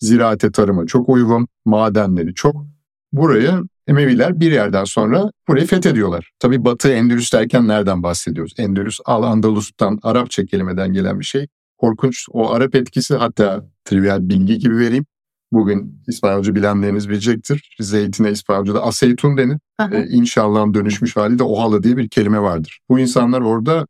Ziraate 0.03 0.53
tarıma 0.53 0.87
çok 0.87 1.09
uygun. 1.09 1.49
Madenleri 1.65 2.35
çok. 2.35 2.67
Buraya 3.13 3.63
Emeviler 3.87 4.41
bir 4.41 4.53
yerden 4.53 4.85
sonra 4.85 5.31
burayı 5.49 5.67
fethediyorlar. 5.67 6.31
Tabi 6.39 6.65
Batı 6.65 6.89
Endülüs 6.89 7.33
derken 7.33 7.69
nereden 7.69 8.03
bahsediyoruz? 8.03 8.55
Endülüs 8.59 8.99
Al-Andalus'tan 9.05 9.99
Arapça 10.03 10.45
kelimeden 10.45 10.93
gelen 10.93 11.21
bir 11.21 11.25
şey. 11.25 11.47
Korkunç 11.79 12.27
o 12.31 12.51
Arap 12.51 12.75
etkisi 12.75 13.15
hatta 13.15 13.67
trivial 13.85 14.29
bilgi 14.29 14.59
gibi 14.59 14.77
vereyim. 14.77 15.07
Bugün 15.53 16.03
İspanyolca 16.09 16.55
bilenleriniz 16.55 17.09
bilecektir. 17.09 17.77
Zeytine 17.81 18.31
İspanyolca'da 18.31 18.83
aseytun 18.83 19.37
denir. 19.37 19.59
Aha. 19.79 19.97
E, 19.97 20.07
inşallahın 20.07 20.75
dönüşmüş 20.75 21.17
hali 21.17 21.39
de 21.39 21.43
ohala 21.43 21.83
diye 21.83 21.97
bir 21.97 22.09
kelime 22.09 22.41
vardır. 22.41 22.81
Bu 22.89 22.99
insanlar 22.99 23.41
orada 23.41 23.87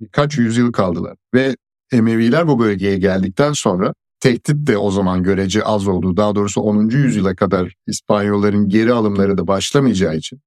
birkaç 0.00 0.38
yüzyıl 0.38 0.72
kaldılar. 0.72 1.16
Ve 1.34 1.56
Emeviler 1.92 2.48
bu 2.48 2.58
bölgeye 2.58 2.98
geldikten 2.98 3.52
sonra 3.52 3.94
tehdit 4.26 4.66
de 4.66 4.78
o 4.78 4.90
zaman 4.90 5.22
görece 5.22 5.62
az 5.62 5.88
oldu. 5.88 6.16
Daha 6.16 6.34
doğrusu 6.34 6.60
10. 6.60 6.88
yüzyıla 6.88 7.34
kadar 7.34 7.74
İspanyolların 7.86 8.68
geri 8.68 8.92
alımları 8.92 9.38
da 9.38 9.46
başlamayacağı 9.46 10.16
için 10.16 10.40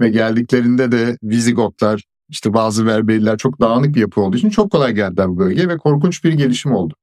ve 0.00 0.08
geldiklerinde 0.08 0.92
de 0.92 1.16
Vizigotlar 1.22 2.04
işte 2.28 2.54
bazı 2.54 2.86
Berberiler 2.86 3.38
çok 3.38 3.60
dağınık 3.60 3.94
bir 3.94 4.00
yapı 4.00 4.20
olduğu 4.20 4.36
için 4.36 4.50
çok 4.50 4.70
kolay 4.72 4.92
geldiler 4.92 5.28
bu 5.28 5.38
bölgeye 5.38 5.68
ve 5.68 5.76
korkunç 5.76 6.24
bir 6.24 6.32
gelişim 6.32 6.72
oldu. 6.72 6.94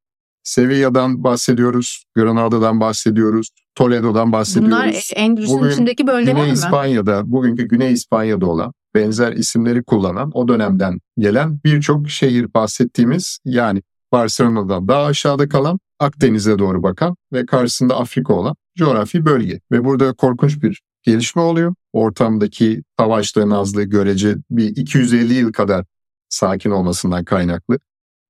Sevilla'dan 0.43 1.23
bahsediyoruz, 1.23 2.03
Granada'dan 2.15 2.79
bahsediyoruz, 2.79 3.49
Toledo'dan 3.75 4.31
bahsediyoruz. 4.31 4.71
Bunlar 4.71 5.11
Endülüs'ün 5.15 5.57
Bugün 5.57 5.69
içindeki 5.69 6.07
bölgeler 6.07 6.31
Güney 6.31 6.47
mi? 6.47 6.53
İspanya'da, 6.53 7.31
bugünkü 7.31 7.67
Güney 7.67 7.93
İspanya'da 7.93 8.45
olan 8.45 8.73
benzer 8.95 9.33
isimleri 9.33 9.83
kullanan 9.83 10.31
o 10.33 10.47
dönemden 10.47 10.99
gelen 11.17 11.59
birçok 11.65 12.09
şehir 12.09 12.53
bahsettiğimiz 12.53 13.39
yani 13.45 13.81
Barcelona'dan 14.11 14.87
daha 14.87 15.05
aşağıda 15.05 15.49
kalan 15.49 15.79
Akdeniz'e 15.99 16.59
doğru 16.59 16.83
bakan 16.83 17.15
ve 17.33 17.45
karşısında 17.45 17.99
Afrika 17.99 18.33
olan 18.33 18.55
coğrafi 18.77 19.25
bölge. 19.25 19.61
Ve 19.71 19.85
burada 19.85 20.13
korkunç 20.13 20.63
bir 20.63 20.81
gelişme 21.03 21.41
oluyor. 21.41 21.75
Ortamdaki 21.93 22.83
savaşların 22.99 23.49
azlığı 23.49 23.83
görece 23.83 24.35
bir 24.51 24.75
250 24.75 25.33
yıl 25.33 25.53
kadar 25.53 25.85
sakin 26.29 26.71
olmasından 26.71 27.23
kaynaklı. 27.25 27.79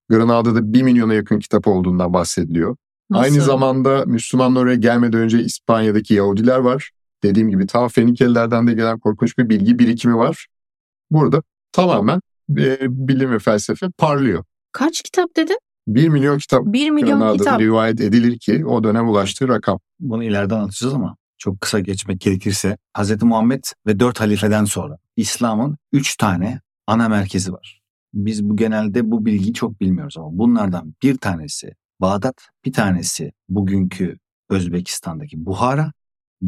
Granada'da 0.10 0.74
1 0.74 0.84
milyona 0.84 1.13
yakın 1.13 1.39
kitap 1.39 1.68
olduğundan 1.68 2.13
bahsediliyor. 2.13 2.76
Nasıl? 3.10 3.24
Aynı 3.24 3.42
zamanda 3.42 4.06
Müslümanlar 4.06 4.62
oraya 4.62 4.76
gelmeden 4.76 5.20
önce 5.20 5.39
İspanya'daki 5.39 6.13
Yahudiler 6.13 6.58
var. 6.58 6.92
Dediğim 7.24 7.50
gibi 7.50 7.68
ta 7.68 7.88
Fenikelilerden 7.88 8.68
de 8.68 8.74
gelen 8.74 9.00
korkunç 9.00 9.38
bir 9.38 9.50
bilgi 9.50 9.80
birikimi 9.80 10.18
var. 10.18 10.48
Burada 11.12 11.44
tamamen 11.72 12.22
e, 12.58 12.78
bilim 12.82 13.32
ve 13.32 13.39
felsefe 13.39 13.88
parlıyor. 13.98 14.44
Kaç 14.72 15.02
kitap 15.02 15.36
dedin? 15.36 15.58
1 15.88 16.10
milyon 16.10 16.38
kitap 16.38 16.65
1 16.65 16.89
milyon 16.89 17.38
kitap. 17.38 17.60
rivayet 17.62 18.02
edilir 18.02 18.39
ki 18.39 18.65
o 18.65 18.84
dönem 18.84 19.10
ulaştığı 19.10 19.48
rakam. 19.48 19.80
Bunu 20.00 20.24
ileride 20.24 20.56
anlatacağız 20.56 20.94
ama 20.94 21.15
çok 21.38 21.62
kısa 21.62 21.80
geçmek 21.80 22.22
gerekirse 22.22 22.78
Hz. 22.98 23.24
Muhammed 23.24 23.63
ve 23.88 24.00
dört 24.00 24.20
halifeden 24.20 24.65
sonra 24.65 24.98
İslam'ın 25.15 25.78
üç 25.92 26.18
tane 26.18 26.62
ana 26.88 27.10
merkezi 27.10 27.54
var. 27.54 27.82
biz 28.13 28.50
bu 28.50 28.56
genelde 28.56 29.12
bu 29.12 29.26
bilgiyi 29.26 29.54
çok 29.54 29.82
bilmiyoruz 29.82 30.18
ama 30.18 30.30
bunlardan 30.32 30.94
bir 31.04 31.18
tanesi 31.18 31.72
Bağdat, 32.02 32.36
bir 32.65 32.74
tanesi 32.74 33.32
bugünkü 33.50 34.18
Özbekistan'daki 34.50 35.46
Buhara, 35.46 35.94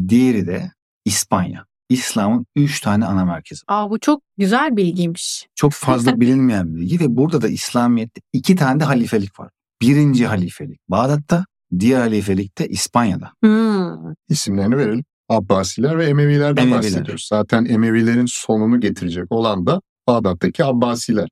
diğeri 0.08 0.46
de 0.46 0.72
İspanya. 1.04 1.66
İslam'ın 1.92 2.46
üç 2.56 2.80
tane 2.80 3.06
ana 3.06 3.24
merkezi. 3.24 3.62
Aa 3.68 3.90
bu 3.90 4.00
çok 4.00 4.22
güzel 4.38 4.76
bilgiymiş. 4.76 5.46
Çok 5.54 5.72
fazla 5.72 6.20
bilinmeyen 6.20 6.74
bir 6.74 6.80
bilgi 6.80 7.00
ve 7.00 7.16
burada 7.16 7.42
da 7.42 7.48
İslamiyet'te 7.48 8.20
iki 8.32 8.56
tane 8.56 8.80
de 8.80 8.84
halifelik 8.84 9.40
var. 9.40 9.50
Birinci 9.82 10.26
halifelik 10.26 10.80
Bağdat'ta, 10.88 11.46
diğer 11.78 12.00
halifelik 12.00 12.58
de 12.58 12.68
İspanya'da. 12.68 13.32
Hmm. 13.42 14.14
İsimlerini 14.28 14.76
verelim. 14.76 15.04
Abbasiler 15.28 15.98
ve 15.98 16.06
Emevilerden 16.06 16.62
Emeviler. 16.62 16.78
bahsediyoruz. 16.78 17.26
Zaten 17.30 17.64
Emevilerin 17.64 18.26
sonunu 18.28 18.80
getirecek 18.80 19.32
olan 19.32 19.66
da 19.66 19.80
Bağdat'taki 20.08 20.64
Abbasiler. 20.64 21.28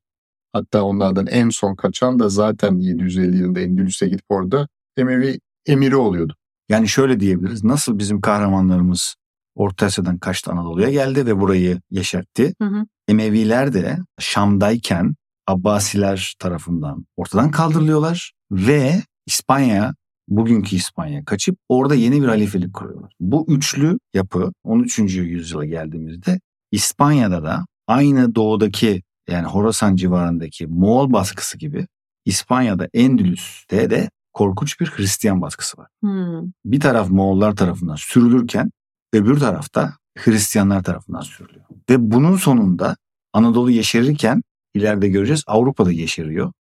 Hatta 0.52 0.82
onlardan 0.82 1.26
en 1.26 1.48
son 1.48 1.74
kaçan 1.74 2.18
da 2.18 2.28
zaten 2.28 2.78
750 2.78 3.36
yılında 3.36 3.60
Endülüs'e 3.60 4.08
gidip 4.08 4.24
orada 4.28 4.68
Emevi 4.96 5.40
emiri 5.66 5.96
oluyordu. 5.96 6.34
Yani 6.68 6.88
şöyle 6.88 7.20
diyebiliriz. 7.20 7.64
Nasıl 7.64 7.98
bizim 7.98 8.20
kahramanlarımız 8.20 9.16
Orta 9.54 9.86
Asya'dan 9.86 10.18
kaçtı 10.18 10.52
Anadolu'ya 10.52 10.90
geldi 10.90 11.26
ve 11.26 11.40
burayı 11.40 11.80
yeşertti. 11.90 12.54
Hı 12.62 12.68
hı. 12.68 12.86
Emeviler 13.08 13.72
de 13.72 13.98
Şam'dayken 14.18 15.14
Abbasiler 15.46 16.34
tarafından 16.38 17.06
ortadan 17.16 17.50
kaldırılıyorlar 17.50 18.32
ve 18.50 19.02
İspanya, 19.26 19.94
bugünkü 20.28 20.76
İspanya 20.76 21.24
kaçıp 21.24 21.58
orada 21.68 21.94
yeni 21.94 22.22
bir 22.22 22.26
halifelik 22.28 22.74
kuruyorlar. 22.74 23.12
Bu 23.20 23.46
üçlü 23.48 23.98
yapı 24.14 24.52
13. 24.64 24.98
yüzyıla 24.98 25.64
geldiğimizde 25.64 26.40
İspanya'da 26.72 27.42
da 27.42 27.66
aynı 27.86 28.34
doğudaki 28.34 29.02
yani 29.28 29.46
Horasan 29.46 29.96
civarındaki 29.96 30.66
Moğol 30.66 31.12
baskısı 31.12 31.58
gibi 31.58 31.86
İspanya'da 32.24 32.88
Endülüs'te 32.94 33.90
de 33.90 34.10
korkunç 34.32 34.80
bir 34.80 34.86
Hristiyan 34.86 35.42
baskısı 35.42 35.78
var. 35.78 35.88
Hmm. 36.00 36.50
Bir 36.64 36.80
taraf 36.80 37.10
Moğollar 37.10 37.56
tarafından 37.56 37.96
sürülürken 37.96 38.70
öbür 39.12 39.40
tarafta 39.40 39.92
Hristiyanlar 40.18 40.82
tarafından 40.82 41.20
sürülüyor. 41.20 41.64
Ve 41.90 42.10
bunun 42.10 42.36
sonunda 42.36 42.96
Anadolu 43.32 43.70
yeşerirken 43.70 44.42
ileride 44.74 45.08
göreceğiz 45.08 45.44
Avrupa'da 45.46 45.92
yeşeriyor. 45.92 46.52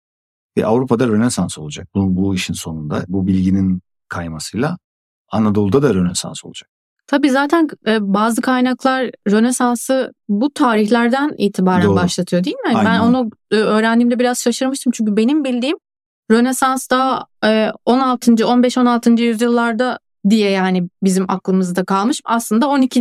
Ve 0.56 0.66
Avrupa'da 0.66 1.08
Rönesans 1.08 1.58
olacak. 1.58 1.88
Bu, 1.94 2.16
bu 2.16 2.34
işin 2.34 2.54
sonunda 2.54 3.04
bu 3.08 3.26
bilginin 3.26 3.82
kaymasıyla 4.08 4.78
Anadolu'da 5.32 5.82
da 5.82 5.94
Rönesans 5.94 6.44
olacak. 6.44 6.70
Tabii 7.06 7.30
zaten 7.30 7.68
e, 7.86 7.98
bazı 8.00 8.42
kaynaklar 8.42 9.10
Rönesans'ı 9.30 10.12
bu 10.28 10.50
tarihlerden 10.50 11.34
itibaren 11.38 11.86
Doğru. 11.86 11.96
başlatıyor 11.96 12.44
değil 12.44 12.56
mi? 12.56 12.72
Ben 12.74 12.84
Aynen. 12.84 13.00
onu 13.00 13.30
e, 13.50 13.56
öğrendiğimde 13.56 14.18
biraz 14.18 14.42
şaşırmıştım. 14.42 14.92
Çünkü 14.92 15.16
benim 15.16 15.44
bildiğim 15.44 15.76
Rönesans 16.30 16.90
daha 16.90 17.26
e, 17.44 17.70
16. 17.84 18.32
15-16. 18.32 19.20
yüzyıllarda 19.20 19.98
diye 20.30 20.50
yani 20.50 20.88
bizim 21.02 21.24
aklımızda 21.28 21.84
kalmış. 21.84 22.20
Aslında 22.24 22.68
12. 22.68 23.00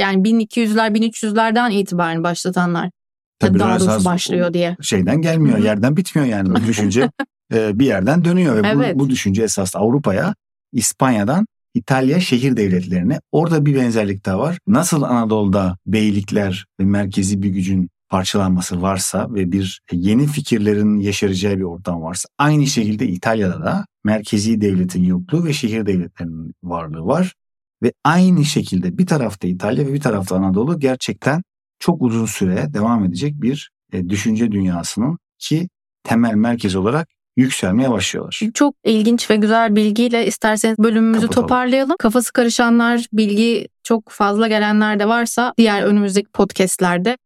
yani 0.00 0.22
1200'ler 0.22 0.94
1300'lerden 0.94 1.70
itibaren 1.70 2.24
başlatanlar. 2.24 2.90
Tabii 3.38 3.58
daha 3.58 3.80
doğrusu 3.80 4.04
başlıyor 4.04 4.54
diye. 4.54 4.76
Şeyden 4.82 5.22
gelmiyor, 5.22 5.58
yerden 5.58 5.96
bitmiyor 5.96 6.28
yani 6.28 6.50
bu 6.50 6.56
düşünce 6.66 7.10
e, 7.54 7.78
bir 7.78 7.86
yerden 7.86 8.24
dönüyor 8.24 8.56
ve 8.56 8.62
bu- 8.62 8.82
Evet. 8.82 8.98
bu, 8.98 9.10
düşünce 9.10 9.42
esas 9.42 9.76
Avrupa'ya, 9.76 10.34
İspanya'dan 10.72 11.46
İtalya 11.74 12.20
şehir 12.20 12.56
devletlerine. 12.56 13.20
Orada 13.32 13.66
bir 13.66 13.74
benzerlik 13.76 14.26
daha 14.26 14.38
var. 14.38 14.58
Nasıl 14.66 15.02
Anadolu'da 15.02 15.76
beylikler 15.86 16.66
ve 16.80 16.84
merkezi 16.84 17.42
bir 17.42 17.48
gücün 17.48 17.90
parçalanması 18.08 18.82
varsa 18.82 19.34
ve 19.34 19.52
bir 19.52 19.80
yeni 19.92 20.26
fikirlerin 20.26 20.98
yeşeracağı 20.98 21.56
bir 21.56 21.62
ortam 21.62 22.02
varsa 22.02 22.28
aynı 22.38 22.66
şekilde 22.66 23.06
İtalya'da 23.06 23.64
da 23.64 23.86
merkezi 24.04 24.60
devletin 24.60 25.04
yokluğu 25.04 25.44
ve 25.44 25.52
şehir 25.52 25.86
devletlerinin 25.86 26.54
varlığı 26.62 27.06
var. 27.06 27.34
Ve 27.82 27.92
aynı 28.04 28.44
şekilde 28.44 28.98
bir 28.98 29.06
tarafta 29.06 29.48
İtalya 29.48 29.86
ve 29.86 29.92
bir 29.92 30.00
tarafta 30.00 30.36
Anadolu 30.36 30.80
gerçekten 30.80 31.42
çok 31.78 32.02
uzun 32.02 32.26
süre 32.26 32.74
devam 32.74 33.04
edecek 33.04 33.34
bir 33.42 33.70
e, 33.92 34.08
düşünce 34.08 34.52
dünyasının 34.52 35.18
ki 35.38 35.68
temel 36.04 36.34
merkez 36.34 36.76
olarak 36.76 37.08
yükselmeye 37.36 37.90
başlıyorlar. 37.90 38.40
Çok 38.54 38.74
ilginç 38.84 39.30
ve 39.30 39.36
güzel 39.36 39.76
bilgiyle 39.76 40.26
isterseniz 40.26 40.78
bölümümüzü 40.78 41.20
Kapatalım. 41.20 41.48
toparlayalım. 41.48 41.96
Kafası 41.98 42.32
karışanlar, 42.32 43.06
bilgi 43.12 43.68
çok 43.82 44.08
fazla 44.10 44.48
gelenler 44.48 44.98
de 44.98 45.08
varsa 45.08 45.54
diğer 45.58 45.82
önümüzdeki 45.82 46.28
podcastlerde 46.32 47.16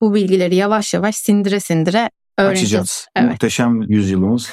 bu 0.00 0.14
bilgileri 0.14 0.54
yavaş 0.54 0.94
yavaş 0.94 1.16
sindire 1.16 1.60
sindire 1.60 2.10
öğreneceğiz. 2.38 2.64
Açacağız. 2.64 3.06
Evet. 3.16 3.30
Muhteşem 3.30 3.82
yüzyılımız. 3.82 4.50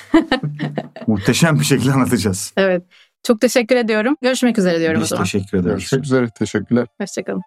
muhteşem 1.07 1.60
bir 1.60 1.65
şekilde 1.65 1.91
anlatacağız. 1.91 2.53
Evet. 2.57 2.83
Çok 3.23 3.41
teşekkür 3.41 3.75
ediyorum. 3.75 4.15
Görüşmek 4.21 4.57
üzere 4.57 4.79
diyorum 4.79 4.97
o 4.99 5.01
Biz 5.01 5.10
zaman. 5.10 5.23
teşekkür 5.23 5.57
ederiz. 5.57 5.75
Görüşmek 5.77 6.03
üzere. 6.03 6.27
Teşekkürler. 6.39 6.88
Hoşçakalın. 7.01 7.41